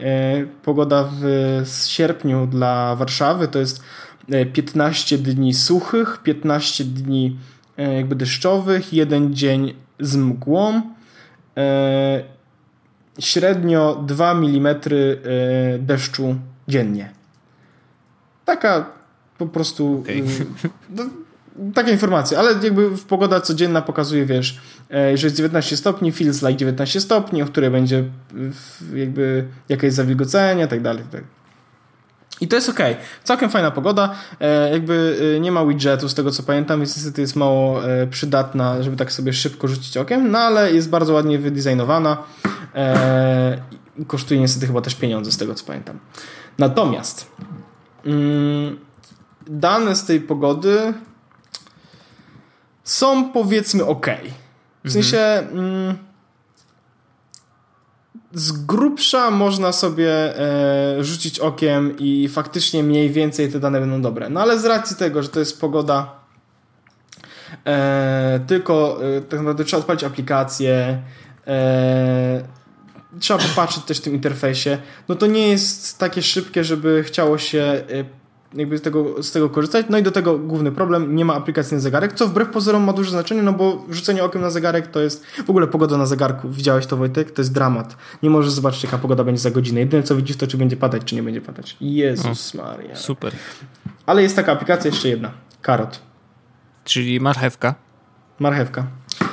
[0.64, 3.84] pogoda w sierpniu dla Warszawy to jest
[4.54, 7.38] 15 e, dni suchych, 15 dni
[7.78, 10.82] jakby deszczowych, jeden dzień z mgłą,
[13.20, 14.76] średnio 2 mm
[15.80, 16.36] deszczu
[16.68, 17.10] dziennie.
[18.46, 18.86] Taka
[19.38, 20.24] po prostu okay.
[20.90, 21.04] no,
[21.74, 24.60] takie informacje, ale jakby pogoda codzienna pokazuje, wiesz,
[24.92, 28.04] e, że jest 19 stopni, feels like 19 stopni, o której będzie
[28.94, 31.24] jakby jakieś zawilgocenie, tak dalej, tak
[32.42, 32.80] i to jest ok.
[33.24, 34.16] Całkiem fajna pogoda.
[34.40, 38.84] E, jakby e, nie ma widgetu z tego co pamiętam, więc niestety jest mało przydatna,
[38.84, 42.18] żeby tak sobie szybko rzucić okiem, no ale jest bardzo ładnie wydesignowana.
[44.08, 46.00] kosztuje niestety chyba też pieniądze z tego co pamiętam.
[46.58, 47.32] Natomiast
[48.06, 48.80] mm,
[49.48, 50.94] dane z tej pogody
[52.84, 54.08] są powiedzmy ok.
[54.86, 55.98] W sensie mm,
[58.34, 64.30] z grubsza można sobie e, rzucić okiem i faktycznie mniej więcej te dane będą dobre.
[64.30, 66.12] No ale z racji tego, że to jest pogoda
[67.66, 71.02] e, tylko e, tak naprawdę trzeba odpalić aplikację
[71.48, 72.44] e,
[73.20, 74.78] trzeba popatrzeć też w tym interfejsie,
[75.08, 78.23] no to nie jest takie szybkie, żeby chciało się e,
[78.56, 79.86] jakby z tego, z tego korzystać.
[79.90, 82.94] No i do tego główny problem, nie ma aplikacji na zegarek, co wbrew pozorom ma
[82.94, 86.50] duże znaczenie, no bo rzucenie okiem na zegarek to jest w ogóle pogoda na zegarku.
[86.50, 87.32] Widziałeś to Wojtek?
[87.32, 87.98] To jest dramat.
[88.24, 89.80] Nie możesz zobaczyć jaka pogoda będzie za godzinę.
[89.80, 91.78] Jedyne co widzisz to czy będzie padać, czy nie będzie padać.
[91.82, 92.96] Jezus o, Maria.
[92.96, 93.34] Super.
[94.06, 95.32] Ale jest taka aplikacja jeszcze jedna.
[95.62, 96.00] Karot.
[96.84, 97.76] Czyli marchewka.
[98.40, 98.88] Marchewka.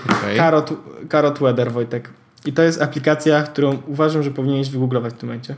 [0.05, 0.37] Okay.
[0.37, 0.73] Karot,
[1.09, 2.11] Karot Weather Wojtek.
[2.45, 5.57] I to jest aplikacja, którą uważam, że powinieneś wygooglować w tym momencie.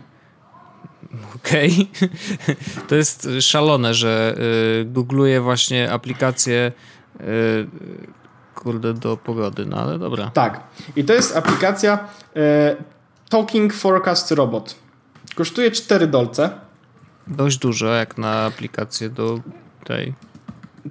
[1.37, 1.89] Okej.
[1.97, 2.57] Okay.
[2.89, 4.35] To jest szalone, że
[4.81, 6.73] y, googluję właśnie aplikację
[8.63, 10.31] kurde, do pogody, no ale dobra.
[10.35, 10.61] Tak.
[10.97, 11.99] I to jest aplikacja
[12.37, 12.77] e,
[13.29, 14.75] Talking Forecast Robot.
[15.35, 16.51] Kosztuje 4 dolce.
[17.27, 19.41] Dość dużo, jak na aplikację do
[19.85, 20.15] tej.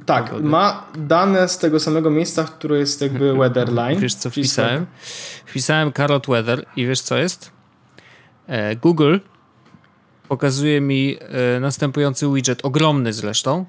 [0.05, 0.49] Tak, pogody.
[0.49, 3.99] ma dane z tego samego miejsca, które jest jakby Weatherline.
[3.99, 4.85] Wiesz co wpisałem?
[5.45, 7.51] Wpisałem Carrot Weather i wiesz co jest?
[8.47, 9.17] E, Google
[10.31, 13.65] pokazuje mi e, następujący widget, ogromny zresztą.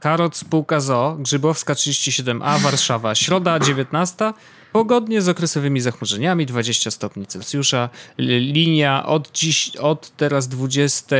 [0.00, 4.32] Karot spółka ZO, Grzybowska 37A, Warszawa, środa 19,
[4.72, 11.16] pogodnie z okresowymi zachmurzeniami, 20 stopni Celsjusza, linia od dziś, od teraz 20,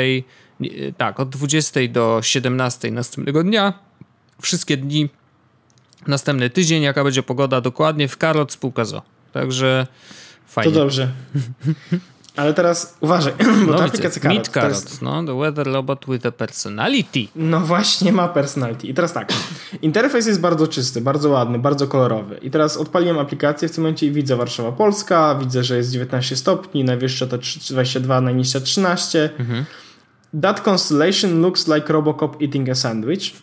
[0.97, 3.72] tak, od 20 do 17 następnego dnia,
[4.43, 5.09] wszystkie dni,
[6.07, 9.03] następny tydzień, jaka będzie pogoda dokładnie w Karot spółka ZO.
[9.33, 9.87] Także
[10.47, 10.72] fajnie.
[10.72, 11.12] To dobrze.
[12.37, 13.33] Ale teraz uważaj,
[13.66, 15.03] bo no, ta aplikacja Carrot, Meet Carrot, jest...
[15.03, 17.26] no, the weather robot with a personality.
[17.37, 18.87] No właśnie ma personality.
[18.87, 19.33] I teraz tak,
[19.83, 22.39] interfejs jest bardzo czysty, bardzo ładny, bardzo kolorowy.
[22.43, 26.37] I teraz odpaliłem aplikację w tym momencie i widzę Warszawa Polska, widzę, że jest 19
[26.37, 27.39] stopni, najwyższa to
[27.70, 29.31] 22, najniższa 13.
[29.39, 29.64] Mhm.
[30.43, 33.35] That constellation looks like Robocop eating a sandwich.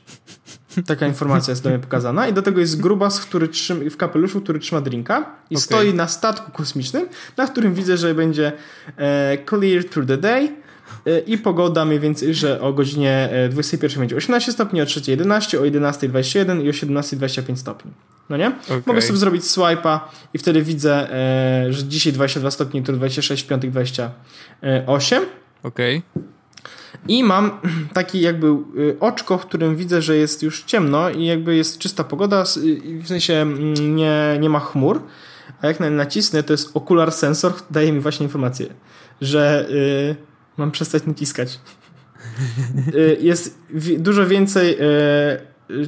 [0.86, 2.28] Taka informacja jest do mnie pokazana.
[2.28, 5.64] I do tego jest grubas, który trzyma, w kapeluszu, który trzyma drinka i okay.
[5.64, 7.08] stoi na statku kosmicznym,
[7.38, 8.52] na którym widzę, że będzie
[8.98, 10.50] e, clear through the day
[11.06, 15.02] e, i pogoda mniej więcej, że o godzinie 21 e, będzie 18 stopni, o 3
[15.08, 17.92] 11, o 11 21 i o 17 25 stopni.
[18.30, 18.48] No nie?
[18.48, 18.84] Okay.
[18.86, 20.00] Mogę sobie zrobić swipe'a
[20.34, 25.26] i wtedy widzę, e, że dzisiaj 22 stopni, jutro 26, w piątek 28.
[25.64, 25.98] Okej.
[26.14, 26.37] Okay.
[27.08, 27.52] I mam
[27.94, 32.04] taki jakby y, oczko, w którym widzę, że jest już ciemno i jakby jest czysta
[32.04, 35.02] pogoda, y, w sensie mm, nie, nie ma chmur.
[35.62, 38.68] A jak nacisnę, to jest okular sensor, daje mi właśnie informację,
[39.22, 40.16] że y,
[40.58, 41.60] mam przestać naciskać.
[42.96, 43.60] y, jest
[43.98, 44.78] dużo więcej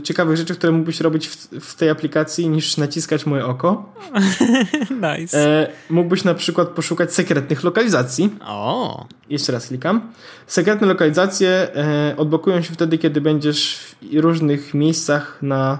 [0.03, 3.93] ciekawych rzeczy, które mógłbyś robić w, w tej aplikacji niż naciskać moje oko.
[5.19, 5.37] nice.
[5.37, 8.35] E, mógłbyś na przykład poszukać sekretnych lokalizacji.
[8.45, 9.05] O.
[9.29, 10.11] Jeszcze raz klikam.
[10.47, 15.79] Sekretne lokalizacje e, odblokują się wtedy, kiedy będziesz w różnych miejscach na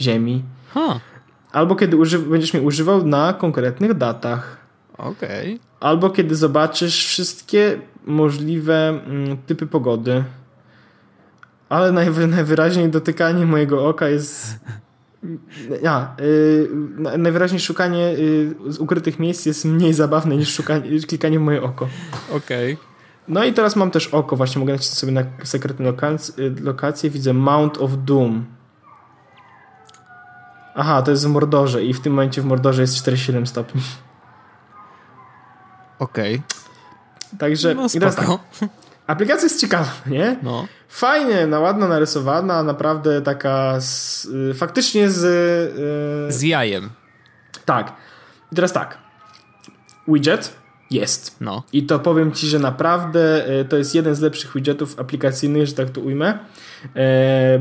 [0.00, 0.42] Ziemi.
[0.74, 1.00] Huh.
[1.52, 1.96] Albo kiedy
[2.30, 4.56] będziesz mnie używał na konkretnych datach.
[4.98, 5.54] Okej.
[5.54, 5.58] Okay.
[5.80, 10.24] Albo kiedy zobaczysz wszystkie możliwe mm, typy pogody
[11.72, 14.58] ale najwy, najwyraźniej dotykanie mojego oka jest.
[15.82, 21.42] Ja, yy, najwyraźniej szukanie yy, z ukrytych miejsc jest mniej zabawne niż szukanie, klikanie w
[21.42, 21.88] moje oko.
[22.30, 22.72] Okej.
[22.72, 22.86] Okay.
[23.28, 27.10] No i teraz mam też oko, właśnie mogę nacisnąć sobie na sekretne lokac y, lokacje.
[27.10, 28.44] Widzę Mount of Doom.
[30.74, 33.82] Aha, to jest w Mordorze i w tym momencie w Mordorze jest 47 stopni.
[35.98, 36.34] Okej.
[36.34, 37.38] Okay.
[37.38, 38.38] Także no, spoko.
[38.60, 38.68] Tak,
[39.06, 40.36] aplikacja jest ciekawa, nie?
[40.42, 40.66] No.
[40.92, 45.24] Fajnie, na ładno narysowana, naprawdę taka z, y, faktycznie z...
[46.28, 46.90] Y, z jajem.
[47.64, 47.92] Tak.
[48.52, 48.98] I teraz tak.
[50.08, 50.54] Widget
[50.90, 51.36] jest.
[51.40, 51.62] No.
[51.72, 55.72] I to powiem Ci, że naprawdę y, to jest jeden z lepszych widgetów aplikacyjnych, że
[55.72, 56.38] tak to ujmę,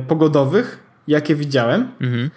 [0.08, 1.92] pogodowych, jakie widziałem.
[2.02, 2.30] Mhm.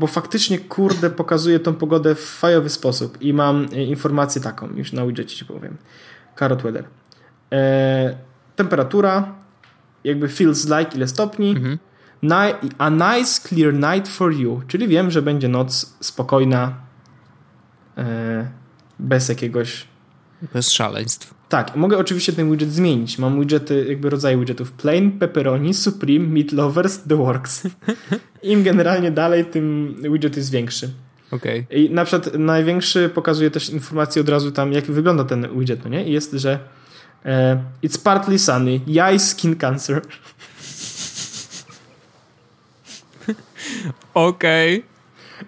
[0.00, 3.22] Bo faktycznie, kurde, pokazuje tą pogodę w fajowy sposób.
[3.22, 5.76] I mam informację taką, już na widgetie Ci powiem.
[6.38, 6.84] Carrot Weather.
[7.52, 8.16] E,
[8.56, 9.38] temperatura,
[10.08, 11.50] jakby feels like ile stopni.
[11.50, 11.78] Mhm.
[12.78, 16.76] A nice clear night for you, czyli wiem, że będzie noc spokojna,
[17.98, 18.48] e,
[18.98, 19.84] bez jakiegoś.
[20.54, 21.34] Bez szaleństw.
[21.48, 23.18] Tak, mogę oczywiście ten widget zmienić.
[23.18, 27.62] Mam widgety, jakby rodzaje widgetów plain, pepperoni, supreme, meat lovers, the works.
[28.42, 30.90] Im generalnie dalej, tym widget jest większy.
[31.30, 31.66] Okay.
[31.70, 35.90] I na przykład największy pokazuje też informację od razu tam, jak wygląda ten widget, no
[35.90, 36.04] nie?
[36.04, 36.58] I jest, że
[37.82, 40.02] it's partly sunny, yeah, skin cancer.
[44.14, 44.78] Okej.
[44.78, 44.98] Okay.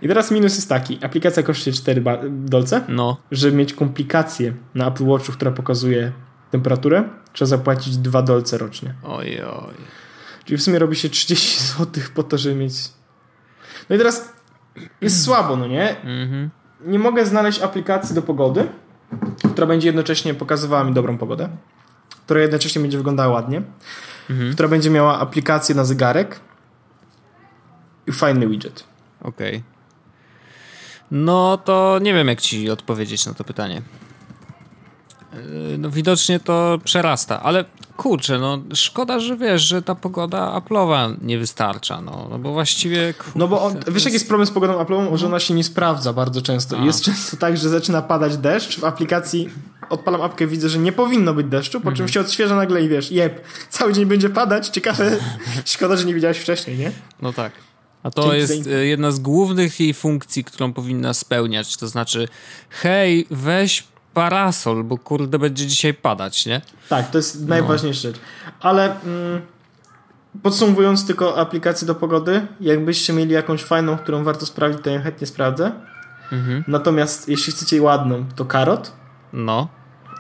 [0.03, 1.05] I teraz minus jest taki.
[1.05, 2.85] Aplikacja kosztuje 4 dolce.
[2.89, 3.17] No.
[3.31, 6.13] Żeby mieć komplikację na Apple Watchu, która pokazuje
[6.51, 8.95] temperaturę, trzeba zapłacić 2 dolce rocznie.
[9.05, 9.75] Oj, oj.
[10.45, 12.75] Czyli w sumie robi się 30 zł po to, żeby mieć...
[13.89, 14.33] No i teraz
[15.01, 16.01] jest słabo, no nie?
[16.01, 16.51] Mhm.
[16.81, 18.69] Nie mogę znaleźć aplikacji do pogody,
[19.61, 21.49] która będzie jednocześnie pokazywała mi dobrą pogodę,
[22.25, 23.63] która jednocześnie będzie wyglądała ładnie,
[24.31, 24.53] mhm.
[24.53, 26.41] która będzie miała aplikację na zegarek
[28.07, 28.85] i fajny widget.
[29.23, 29.57] Okej.
[29.57, 29.63] Okay.
[31.11, 33.83] No to nie wiem, jak ci odpowiedzieć na to pytanie.
[35.33, 37.65] Yy, no widocznie to przerasta, ale
[37.97, 43.15] kurczę, no szkoda, że wiesz, że ta pogoda Apple'owa nie wystarcza, no, no bo właściwie...
[43.15, 44.05] Kurczę, no bo on, wiesz jest...
[44.05, 45.17] jaki jest problem z pogodą Apple'ową?
[45.17, 46.79] Że ona się nie sprawdza bardzo często.
[46.79, 46.85] A.
[46.85, 49.49] Jest często tak, że zaczyna padać deszcz w aplikacji
[49.91, 52.09] odpalam apkę, widzę, że nie powinno być deszczu, po czym mhm.
[52.09, 55.19] się odświeża nagle i wiesz, jeb, cały dzień będzie padać, ciekawe,
[55.65, 56.93] szkoda, że nie widziałeś wcześniej, nie?
[57.23, 57.53] No tak.
[58.03, 61.77] A to jest e, jedna z głównych jej funkcji, którą powinna spełniać.
[61.77, 62.29] To znaczy,
[62.71, 63.85] hej, weź
[64.15, 66.61] parasol, bo kurde będzie dzisiaj padać, nie?
[66.89, 68.15] Tak, to jest najważniejsza no.
[68.15, 68.23] rzecz.
[68.61, 69.41] Ale mm,
[70.43, 75.27] podsumowując tylko aplikację do pogody, jakbyście mieli jakąś fajną, którą warto sprawdzić, to ja chętnie
[75.27, 75.73] sprawdzę.
[76.33, 76.65] Mhm.
[76.69, 78.93] Natomiast jeśli chcecie ładną, to karot.
[79.33, 79.69] No.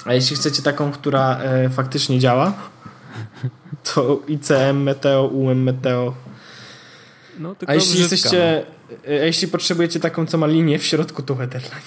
[0.04, 2.52] A jeśli chcecie taką, która e, faktycznie działa,
[3.94, 6.14] to ICM Meteo, UM Meteo.
[7.38, 8.96] No, a jeśli brzydka, jesteście, no.
[9.08, 11.80] a jeśli potrzebujecie taką, co ma linię w środku, to Weatherline.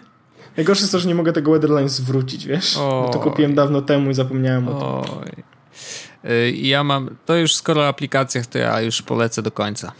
[0.56, 2.74] Najgorsze jest to, że nie mogę tego Weatherline zwrócić, wiesz?
[2.74, 5.42] Bo to kupiłem dawno temu i zapomniałem o tym.
[6.30, 9.92] Y, ja mam, to już skoro o aplikacjach, to ja już polecę do końca.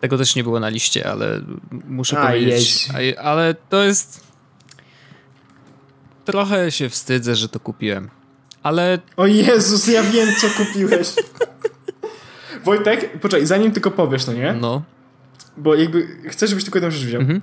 [0.00, 1.40] Tego też nie było na liście, ale
[1.88, 2.88] muszę a, powiedzieć.
[3.18, 4.24] A, ale to jest.
[6.24, 8.10] Trochę się wstydzę, że to kupiłem.
[8.62, 8.98] Ale.
[9.16, 11.08] O Jezus, ja wiem, co kupiłeś.
[12.64, 14.52] Wojtek, poczekaj, zanim tylko powiesz, no nie?
[14.52, 14.82] No.
[15.56, 17.20] Bo jakby chcę, żebyś tylko jedną rzecz wziął.
[17.20, 17.40] Mhm.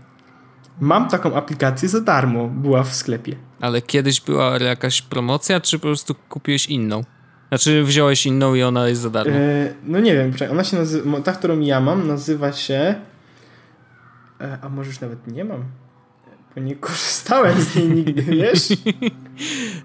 [0.80, 3.36] Mam taką aplikację za darmo, była w sklepie.
[3.62, 7.04] Ale kiedyś była jakaś promocja, czy po prostu kupiłeś inną?
[7.50, 9.36] Znaczy wziąłeś inną i ona jest za darmo?
[9.36, 12.96] E, no nie wiem, ona się nazywa, ta, którą ja mam, nazywa się
[14.42, 15.64] e, a może już nawet nie mam
[16.56, 18.68] bo nie korzystałem z niej nigdy, wiesz?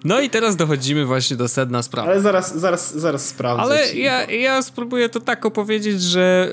[0.05, 2.09] No i teraz dochodzimy właśnie do sedna sprawy.
[2.09, 3.63] Ale zaraz, zaraz, zaraz sprawdzę.
[3.63, 6.53] Ale ja, ja spróbuję to tak opowiedzieć, że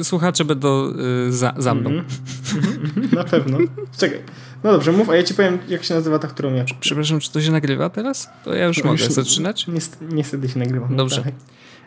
[0.00, 0.92] y, słuchacze będą
[1.28, 1.90] y, za, za mną.
[1.90, 3.12] Mm -hmm.
[3.12, 3.58] Na pewno.
[3.98, 4.22] Czekaj.
[4.64, 6.64] No dobrze, mów, a ja ci powiem, jak się nazywa ta, którą ja.
[6.80, 8.28] Przepraszam, czy to się nagrywa teraz?
[8.44, 9.66] To ja już no, mogę już, zaczynać?
[9.66, 10.88] Niestety, niestety się nagrywa.
[10.90, 11.24] Dobrze.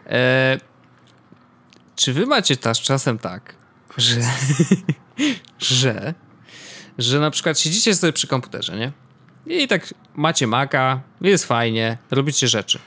[0.05, 0.59] E,
[1.95, 3.55] czy wy macie też czasem tak,
[3.97, 4.21] że,
[5.59, 6.13] że
[6.97, 8.91] że na przykład siedzicie sobie przy komputerze, nie?
[9.45, 12.79] I tak macie Maca, jest fajnie, robicie rzeczy.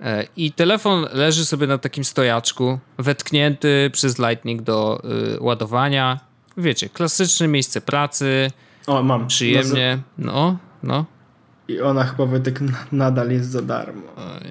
[0.00, 5.02] E, I telefon leży sobie na takim stojaczku, wetknięty przez Lightning do
[5.36, 6.20] y, ładowania.
[6.56, 8.50] Wiecie, klasyczne miejsce pracy.
[8.86, 9.26] O, mam.
[9.26, 9.98] Przyjemnie.
[10.18, 11.04] No, no.
[11.68, 12.60] I ona chyba Wojtek
[12.92, 14.02] nadal jest za darmo.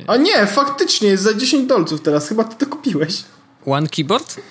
[0.07, 2.29] A nie, faktycznie jest za 10 dolców teraz.
[2.29, 3.23] Chyba ty to kupiłeś.
[3.65, 4.41] One keyboard?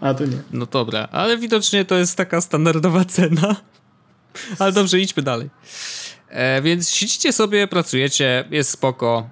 [0.00, 0.36] A to nie.
[0.52, 3.56] No dobra, ale widocznie to jest taka standardowa cena.
[4.58, 5.50] Ale dobrze, idźmy dalej.
[6.28, 9.30] E, więc siedzicie sobie, pracujecie, jest spoko.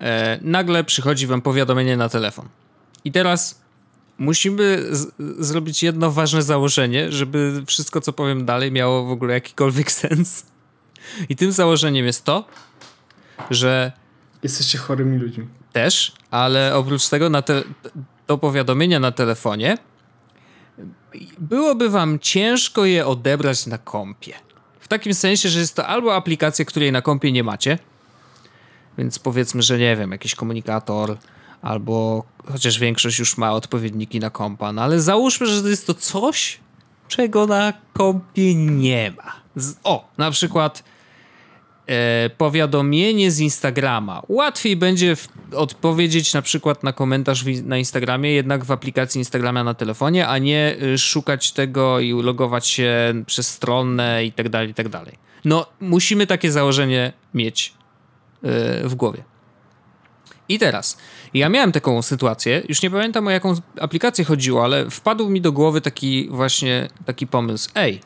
[0.00, 2.48] E, nagle przychodzi wam powiadomienie na telefon.
[3.04, 3.60] I teraz
[4.18, 4.82] musimy
[5.38, 10.46] zrobić jedno ważne założenie, żeby wszystko, co powiem dalej, miało w ogóle jakikolwiek sens.
[11.28, 12.44] I tym założeniem jest to,
[13.50, 13.92] że.
[14.42, 15.46] Jesteście chorymi ludźmi.
[15.72, 17.62] Też, ale oprócz tego na te,
[18.26, 19.78] to powiadomienia na telefonie
[21.38, 24.34] byłoby wam ciężko je odebrać na kompie.
[24.80, 27.78] W takim sensie, że jest to albo aplikacja, której na kompie nie macie,
[28.98, 31.16] więc powiedzmy, że nie wiem, jakiś komunikator,
[31.62, 35.94] albo chociaż większość już ma odpowiedniki na kompa, no ale załóżmy, że to jest to
[35.94, 36.60] coś,
[37.08, 39.32] czego na kompie nie ma.
[39.56, 40.84] Z, o, na przykład
[41.90, 44.22] e, powiadomienie z Instagrama.
[44.28, 49.64] Łatwiej będzie w, odpowiedzieć na przykład na komentarz w, na Instagramie, jednak w aplikacji Instagrama
[49.64, 54.70] na telefonie, a nie y, szukać tego i logować się przez stronę i tak dalej,
[54.70, 55.18] i tak dalej.
[55.44, 57.74] No, musimy takie założenie mieć
[58.44, 59.24] y, w głowie.
[60.48, 60.98] I teraz,
[61.34, 65.52] ja miałem taką sytuację, już nie pamiętam o jaką aplikację chodziło, ale wpadł mi do
[65.52, 67.70] głowy taki właśnie taki pomysł.
[67.74, 68.00] Ej,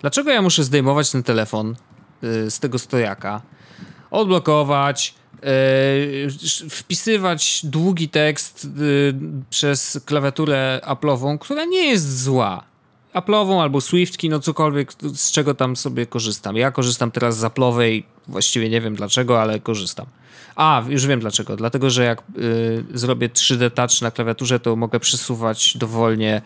[0.00, 1.76] dlaczego ja muszę zdejmować ten telefon
[2.22, 3.42] z tego stojaka,
[4.10, 5.14] odblokować,
[5.44, 9.14] y, wpisywać długi tekst y,
[9.50, 12.64] przez klawiaturę Apple'ową, która nie jest zła.
[13.14, 16.56] Apple'ową albo Swiftki, no cokolwiek, z czego tam sobie korzystam.
[16.56, 20.06] Ja korzystam teraz z Apple'owej, właściwie nie wiem dlaczego, ale korzystam.
[20.56, 21.56] A, już wiem dlaczego.
[21.56, 26.42] Dlatego, że jak y, zrobię 3D touch na klawiaturze, to mogę przesuwać dowolnie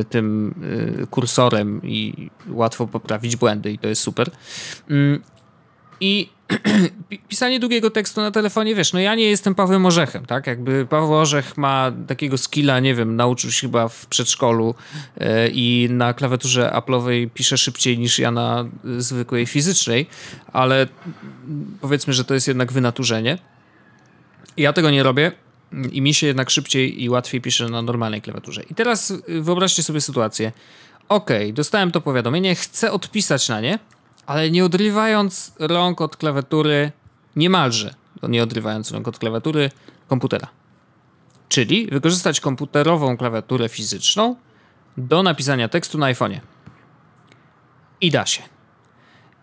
[0.00, 0.54] y, tym
[1.02, 4.30] y, kursorem i łatwo poprawić błędy i to jest super.
[6.00, 6.28] I
[7.28, 10.46] pisanie długiego tekstu na telefonie, wiesz, no ja nie jestem Pawłem Orzechem, tak?
[10.46, 14.74] Jakby Paweł Orzech ma takiego skilla, nie wiem, nauczył się chyba w przedszkolu
[15.16, 18.64] yy, i na klawiaturze Apple'owej pisze szybciej niż ja na
[18.98, 20.06] zwykłej fizycznej,
[20.52, 20.86] ale
[21.80, 23.38] powiedzmy, że to jest jednak wynaturzenie.
[24.56, 25.32] Ja tego nie robię
[25.92, 28.62] i mi się jednak szybciej i łatwiej pisze na normalnej klawiaturze.
[28.70, 30.52] I teraz wyobraźcie sobie sytuację.
[31.08, 33.78] Ok, dostałem to powiadomienie, chcę odpisać na nie,
[34.26, 36.92] ale nie odrywając rąk od klawiatury,
[37.36, 39.70] niemalże nie odrywając rąk od klawiatury
[40.08, 40.48] komputera.
[41.48, 44.36] Czyli wykorzystać komputerową klawiaturę fizyczną
[44.96, 46.40] do napisania tekstu na iPhone'ie.
[48.00, 48.42] I da się.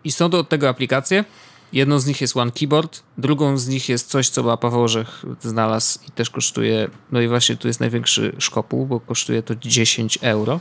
[0.04, 1.24] I są do tego aplikacje,
[1.74, 5.98] Jedną z nich jest One Keyboard, drugą z nich jest coś, co Paweł Orzech znalazł
[6.08, 10.60] i też kosztuje, no i właśnie tu jest największy szkopuł, bo kosztuje to 10 euro.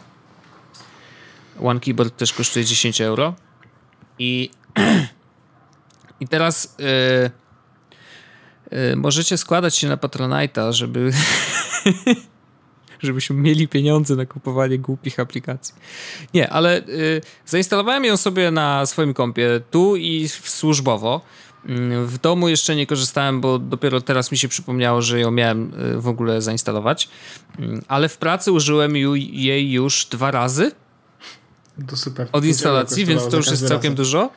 [1.64, 3.34] One Keyboard też kosztuje 10 euro.
[4.20, 4.50] I,
[6.20, 6.86] i teraz yy,
[8.80, 11.12] yy, możecie składać się na Patronite'a, żeby
[13.04, 15.76] żebyśmy mieli pieniądze na kupowanie głupich aplikacji.
[16.34, 21.22] Nie, ale y, zainstalowałem ją sobie na swoim kompie tu i służbowo.
[21.66, 25.74] Mm, w domu jeszcze nie korzystałem, bo dopiero teraz mi się przypomniało, że ją miałem
[25.74, 27.10] y, w ogóle zainstalować.
[27.60, 30.72] Mm, ale w pracy użyłem jej już dwa razy.
[31.88, 32.28] To super.
[32.32, 33.96] Od instalacji, więc to już jest całkiem razem.
[33.96, 34.30] dużo.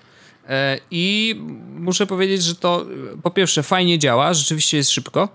[0.49, 1.37] E, I
[1.79, 2.87] muszę powiedzieć, że to
[3.23, 5.29] po pierwsze fajnie działa, rzeczywiście jest szybko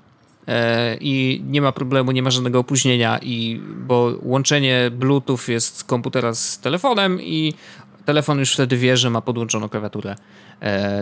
[0.48, 5.84] E, i nie ma problemu, nie ma żadnego opóźnienia, i, bo łączenie Bluetooth jest z
[5.84, 7.54] komputera z telefonem i
[8.06, 10.16] telefon już wtedy wie, że ma podłączoną klawiaturę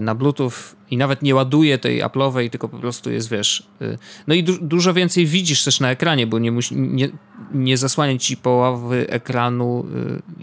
[0.01, 0.51] na Bluetooth
[0.91, 3.67] i nawet nie ładuje tej Apple'owej, tylko po prostu jest, wiesz...
[3.81, 3.97] E,
[4.27, 7.09] no i du dużo więcej widzisz też na ekranie, bo nie, nie,
[7.53, 9.85] nie zasłania ci połowy ekranu...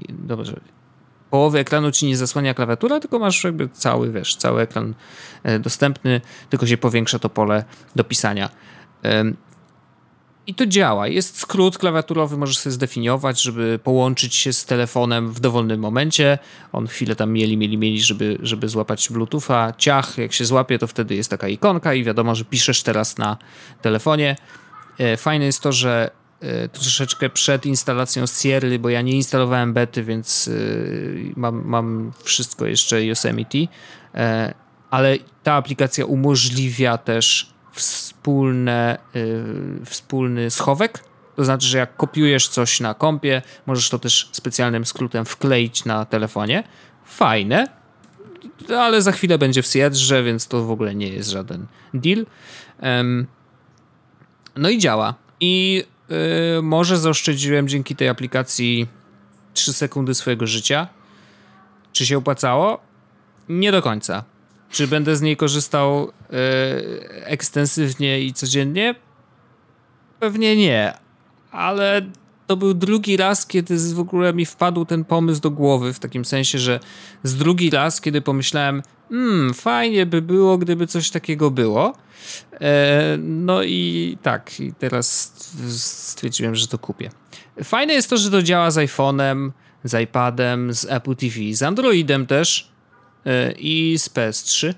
[0.09, 0.61] Dobrze,
[1.31, 4.95] połowy ekranu ci nie zasłania klawiatura, tylko masz jakby cały, wiesz, cały ekran
[5.61, 7.65] dostępny, tylko się powiększa to pole
[7.97, 8.51] do pisania.
[10.47, 11.09] I to działa.
[11.09, 16.39] Jest skrót klawiaturowy, możesz sobie zdefiniować, żeby połączyć się z telefonem w dowolnym momencie.
[16.73, 19.73] On chwilę tam mieli, mieli, mieli, żeby, żeby złapać Bluetootha.
[19.79, 23.37] Ciach, jak się złapie, to wtedy jest taka ikonka i wiadomo, że piszesz teraz na
[23.83, 24.37] telefonie.
[24.99, 30.03] E, fajne jest to, że e, troszeczkę przed instalacją Sierra, bo ja nie instalowałem bety,
[30.03, 30.53] więc e,
[31.37, 33.59] mam, mam wszystko jeszcze Yosemite,
[34.91, 41.05] ale ta aplikacja umożliwia też wspólne, yy, wspólny schowek.
[41.37, 46.05] To znaczy, że jak kopiujesz coś na kompie, możesz to też specjalnym skrótem wkleić na
[46.05, 46.65] telefonie.
[47.05, 47.69] Fajne,
[48.79, 52.27] ale za chwilę będzie w Seattle'ze, więc to w ogóle nie jest żaden deal.
[52.83, 53.27] Um,
[54.57, 55.15] no i działa.
[55.41, 58.87] I yy, może zaoszczędziłem dzięki tej aplikacji
[59.55, 60.89] 3 sekundy swojego życia.
[61.93, 62.81] Czy się opłacało?
[63.49, 64.25] Nie do końca.
[64.77, 66.09] Czy będę z niej korzystał e,
[67.27, 68.95] ekstensywnie i codziennie?
[70.21, 70.95] Pewnie nie,
[71.51, 72.03] ale
[72.47, 76.25] to był drugi raz, kiedy w ogóle mi wpadł ten pomysł do głowy, w takim
[76.25, 76.81] sensie, że
[77.23, 81.97] z drugi raz, kiedy pomyślałem, hmm, fajnie by było, gdyby coś takiego było.
[82.61, 85.33] E, no i tak, i teraz
[85.79, 87.11] stwierdziłem, że to kupię.
[87.65, 89.51] Fajne jest to, że to działa z iPhone'em,
[89.85, 92.76] z iPadem, z Apple TV, z Androidem też.
[93.27, 94.75] E, i z PS3.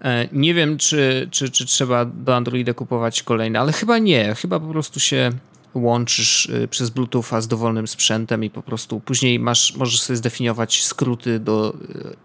[0.00, 4.34] E, nie wiem, czy, czy, czy trzeba do Androida kupować kolejne, ale chyba nie.
[4.34, 5.30] Chyba po prostu się
[5.74, 10.84] łączysz e, przez Bluetootha z dowolnym sprzętem i po prostu później masz, możesz sobie zdefiniować
[10.84, 11.76] skróty do,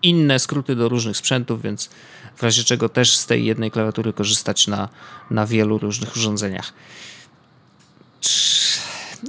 [0.04, 1.90] inne skróty do różnych sprzętów, więc
[2.36, 4.90] w razie czego też z tej jednej klawiatury korzystać na,
[5.32, 6.74] na wielu różnych urządzeniach.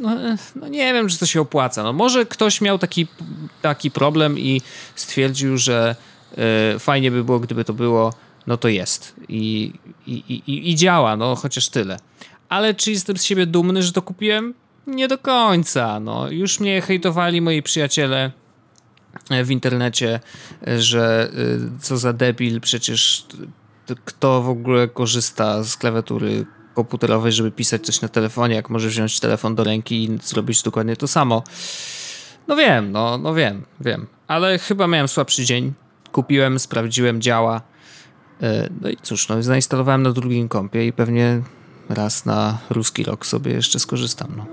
[0.01, 0.17] No,
[0.57, 1.83] no, nie wiem, czy to się opłaca.
[1.83, 3.07] No, może ktoś miał taki,
[3.63, 4.63] taki problem i
[4.95, 5.97] stwierdził, że
[6.75, 8.13] y, fajnie by było, gdyby to było,
[8.47, 9.15] no to jest.
[9.29, 9.73] I,
[10.07, 10.13] i,
[10.47, 11.99] i, i działa, no chociaż tyle.
[12.49, 14.55] Ale czy jestem z siebie dumny, że to kupiłem?
[14.87, 16.01] Nie do końca.
[16.01, 18.31] No, już mnie hejtowali moi przyjaciele
[19.31, 20.21] e, w internecie,
[20.67, 21.31] e, że
[21.81, 23.27] co za debil, przecież
[24.05, 29.21] kto w ogóle korzysta z klawiatury komputerowej, żeby pisać coś na telefonie, jak może wziąć
[29.21, 31.43] telefon do ręki i zrobić dokładnie to samo.
[32.49, 34.07] No wiem, no, no wiem, wiem.
[34.27, 35.73] Ale chyba miałem słabszy dzień.
[36.13, 37.63] Kupiłem, sprawdziłem, działa.
[38.43, 41.43] E, no i cóż, no zainstalowałem na drugim kompie i pewnie
[41.89, 44.47] raz na ruski rok sobie jeszcze skorzystam, no.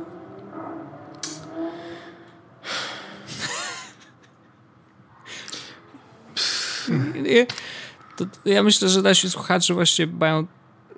[8.17, 10.47] To ja myślę, że nasi słuchacze właśnie mają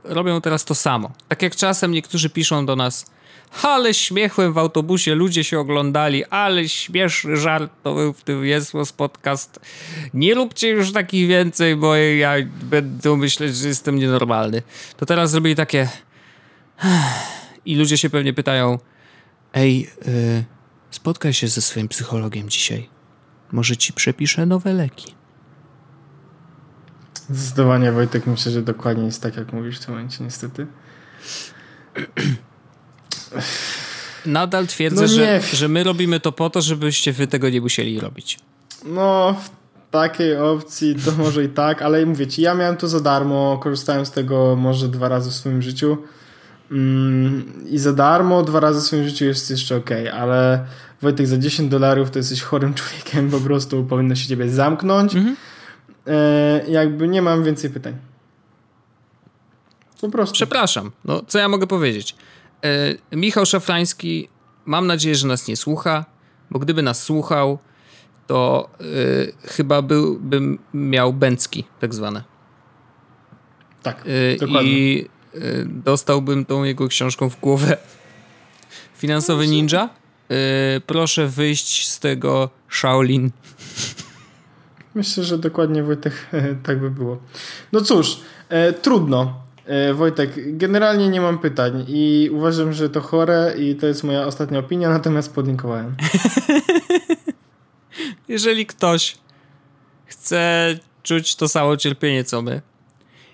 [0.04, 1.12] robią teraz to samo.
[1.28, 3.06] Tak jak czasem niektórzy piszą do nas,
[3.62, 9.60] ale śmiechłem w autobusie, ludzie się oglądali, ale śmieszny żart to w tym Jesłos podcast.
[10.14, 12.34] Nie lubcie już takich więcej, bo ja
[12.64, 14.62] będę myśleć, że jestem nienormalny.
[14.98, 15.90] To teraz zrobili takie
[17.66, 18.80] i ludzie się pewnie pytają
[19.54, 20.44] ej, yy,
[20.92, 22.90] spotkaj się ze swoim psychologiem dzisiaj.
[23.52, 25.19] Może ci przepiszę nowe leki.
[27.30, 30.68] Zdecydowanie Wojtek myślę, że dokładnie jest tak, jak mówisz w tym momencie, niestety.
[34.26, 38.00] Nadal twierdzę, no że, że my robimy to po to, żebyście wy tego nie musieli
[38.00, 38.40] robić.
[38.86, 39.50] No, w
[39.92, 44.06] takiej opcji to może i tak, ale mówię ci, ja miałem to za darmo, korzystałem
[44.06, 45.98] z tego może dwa razy w swoim życiu.
[46.72, 50.66] Mm, I za darmo dwa razy w swoim życiu jest jeszcze ok, ale
[51.02, 55.16] Wojtek za 10 dolarów to jesteś chorym człowiekiem, po prostu powinno się ciebie zamknąć.
[55.16, 55.36] Mhm
[56.68, 57.98] jakby nie mam więcej pytań.
[60.02, 60.34] Po prostu.
[60.34, 62.16] Przepraszam, no co ja mogę powiedzieć?
[63.12, 64.30] E, Michał Szafrański,
[64.66, 66.06] mam nadzieję, że nas nie słucha,
[66.52, 67.60] bo gdyby nas słuchał,
[68.28, 68.84] to e,
[69.48, 72.24] chyba byłbym miał bęcki, tak zwane.
[73.84, 74.72] Tak, E, dokładnie.
[74.72, 77.78] I e, dostałbym tą jego książką w głowę.
[78.96, 79.90] Finansowy ninja.
[80.30, 83.32] E, proszę wyjść z tego Shaolin.
[84.96, 86.14] Myślę, że dokładnie Wojtek
[86.66, 87.18] tak by było.
[87.72, 88.20] No cóż,
[88.50, 89.34] e, trudno.
[89.66, 94.26] E, Wojtek, generalnie nie mam pytań i uważam, że to chore i to jest moja
[94.26, 95.96] ostatnia opinia, natomiast podlinkowałem.
[98.28, 99.18] Jeżeli ktoś
[100.06, 102.62] chce czuć to samo cierpienie, co my,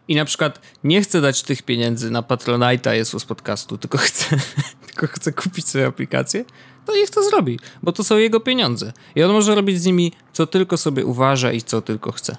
[0.08, 4.38] i na przykład nie chce dać tych pieniędzy na Patronite'a Jesus Podcastu, tylko chce,
[4.88, 6.46] tylko chce kupić sobie aplikację,
[6.86, 8.94] to niech to zrobi, bo to są jego pieniądze.
[9.16, 12.36] I on może robić z nimi, co tylko sobie uważa i co tylko chce.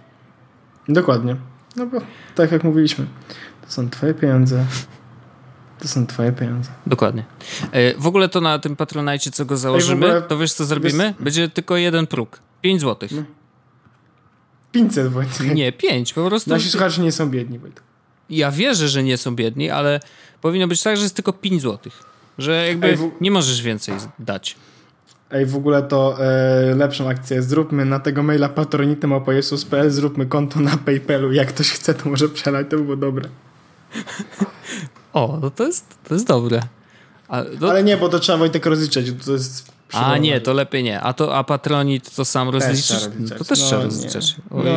[0.89, 1.37] Dokładnie.
[1.77, 1.99] No bo
[2.35, 3.07] tak jak mówiliśmy,
[3.67, 4.65] to są twoje pieniądze.
[5.79, 6.71] To są twoje pieniądze.
[6.87, 7.25] Dokładnie.
[7.73, 11.05] E, W ogóle to na tym Patronite, co go założymy, ogóle- to wiesz co zrobimy?
[11.05, 12.41] wiesz- Będzie tylko jeden próg.
[12.63, 13.11] 5 złotych.
[14.73, 15.55] 500 Wojtek.
[15.55, 16.13] Nie, 5.
[16.13, 17.83] Po prostu Nasi słuchacze nie są biedni, Wojtek.
[18.31, 20.01] ja wierzę, że nie są biedni, ale
[20.41, 22.03] powinno być tak, że jest tylko 5 złotych.
[22.39, 24.57] Że jakby Ej, w- nie możesz więcej dać.
[25.30, 30.76] Ej, w ogóle to e, lepszą akcję zróbmy na tego maila patronitymałpajesus.pl zróbmy konto na
[30.76, 31.32] Paypalu.
[31.32, 33.28] Jak ktoś chce, to może przelać, to by było dobre.
[35.12, 36.62] O, no to jest, to jest dobre.
[37.28, 39.05] A, no, Ale nie, bo to trzeba Wojtek rozliczać.
[39.26, 41.01] To jest a nie, to lepiej nie.
[41.01, 43.05] A to a Patronit to sam rozliczysz?
[43.05, 43.39] rozliczać.
[43.39, 44.37] To też No, trzeba rozliczać.
[44.51, 44.57] No.
[44.61, 44.74] Ojej.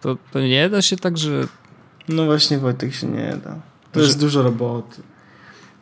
[0.00, 1.30] To, to nie da się tak, że
[2.08, 3.54] No właśnie Wojtek się nie da.
[3.92, 5.02] To Że- jest dużo roboty.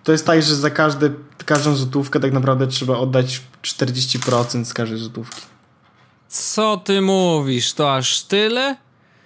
[0.04, 1.10] To jest tak, że za każde,
[1.44, 5.40] każdą złotówkę tak naprawdę trzeba oddać 40% z każdej złotówki.
[6.28, 7.72] co ty mówisz?
[7.72, 8.76] To aż tyle?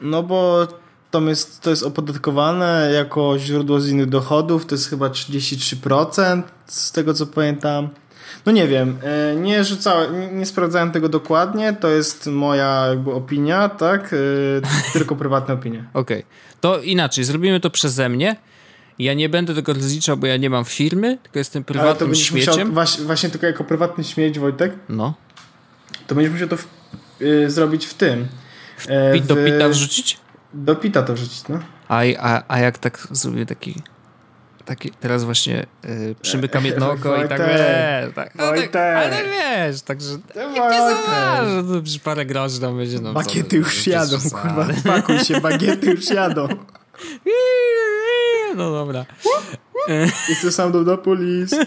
[0.00, 0.66] No bo
[1.10, 6.92] tam jest, to jest opodatkowane jako źródło z innych dochodów, to jest chyba 33% z
[6.92, 7.88] tego co pamiętam.
[8.46, 13.68] No nie wiem, e, nie rzucałem, nie, sprawdzałem tego dokładnie, to jest moja jakby opinia,
[13.68, 14.10] tak?
[14.12, 15.84] E, Tylko prywatna opinia.
[15.94, 16.24] Okej.
[16.60, 18.36] To inaczej, zrobimy to przeze mnie.
[18.98, 22.14] Ja nie będę tego rozliczał, bo ja nie mam firmy, tylko jestem Ale to prywatnym
[22.14, 22.54] śmieciem.
[22.54, 25.14] musiał, właśnie, właśnie tylko jako prywatny śmieć, Wojtek, No.
[26.06, 26.66] to będziesz musiał to w,
[27.22, 28.28] y, zrobić w tym.
[28.88, 30.18] E, Pit do w- pita wrzucić?
[30.54, 31.58] Do pita to wrzucić, no.
[31.88, 33.74] A, a, a jak tak zrobię taki.
[34.64, 39.82] taki teraz właśnie y, przymykam jedno oko i tak wiesz, tak, no, tak, ale wiesz,
[39.82, 43.00] także nie zauważę, to parę groszy tam będzie.
[43.00, 46.48] No, Bagiety już bez jadą, kurwa, pakuj się, bagiety już jadą.
[48.56, 49.06] No dobra.
[50.50, 51.66] Sound of the police.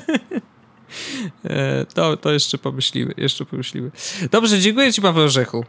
[1.94, 3.92] To, to jeszcze pomyślimy, jeszcze pomyślimy.
[4.32, 5.66] Dobrze, dziękuję ci Paweł Orzechu.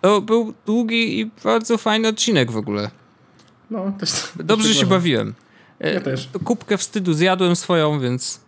[0.00, 2.90] To był długi i bardzo fajny odcinek w ogóle.
[3.70, 5.34] No, też, Dobrze też się tak bawiłem.
[5.80, 6.28] E, Ja też.
[6.44, 8.40] Kubkę wstydu zjadłem swoją, więc...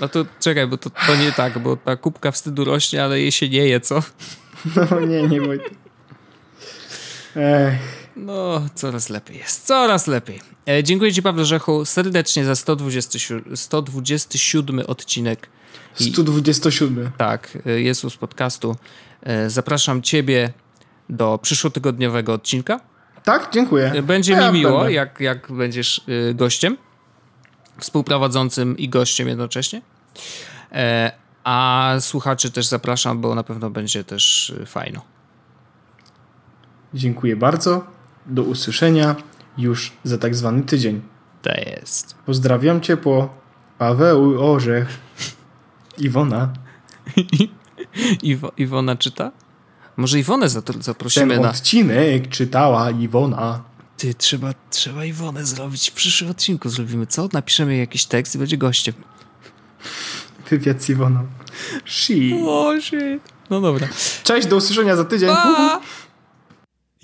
[0.00, 3.32] No to czekaj, bo to, to nie tak, bo ta kubka wstydu rośnie, ale jej
[3.32, 4.02] się nie je, co?
[4.90, 5.72] No nie, nie Wojtek.
[7.36, 7.78] Ech,
[8.16, 10.40] No, coraz lepiej jest, coraz lepiej.
[10.68, 15.48] E, dziękuję ci Paweł Orzechu serdecznie za 127, 127 odcinek.
[16.00, 17.10] I- 127.
[17.18, 18.76] Tak, y, Jezus podcastu.
[19.22, 20.52] E, Zapraszam ciebie
[21.08, 22.80] do przyszłotygodniowego odcinka.
[23.24, 23.50] Tak?
[23.52, 23.92] Dziękuję.
[23.92, 24.92] E, Będzie Ja mi miło, będę.
[24.92, 26.76] jak, jak będziesz y, gościem,
[27.78, 29.82] współprowadzącym i gościem jednocześnie.
[30.72, 31.12] E,
[31.44, 35.00] A słuchaczy też zapraszam, bo na pewno będzie też fajno.
[36.94, 37.84] Dziękuję bardzo.
[38.26, 39.16] Do usłyszenia
[39.58, 41.00] już za tak zwany tydzień.
[41.42, 42.14] To jest.
[42.26, 43.34] Pozdrawiam ciepło.
[43.78, 44.88] Paweł Orzech.
[45.98, 46.52] Iwona.
[48.22, 49.32] Iwo, Iwona czyta?
[49.96, 50.48] Może Iwonę
[50.80, 51.50] zaprosimy Ten na...
[51.50, 53.62] odcinek czytała Iwona.
[53.96, 56.68] Ty, trzeba, trzeba Iwonę zrobić w przyszłym odcinku.
[56.68, 57.28] Zrobimy co?
[57.32, 58.94] Napiszemy jakiś tekst i będzie gościem.
[60.50, 61.26] Wywiad z Iwoną.
[61.84, 62.14] She.
[62.46, 63.22] O, shit.
[63.50, 63.88] No dobra.
[64.24, 65.28] Cześć, do usłyszenia za tydzień.
[65.28, 65.80] Pa!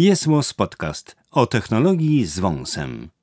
[0.01, 3.17] Jest Podcast o technologii z wąsem.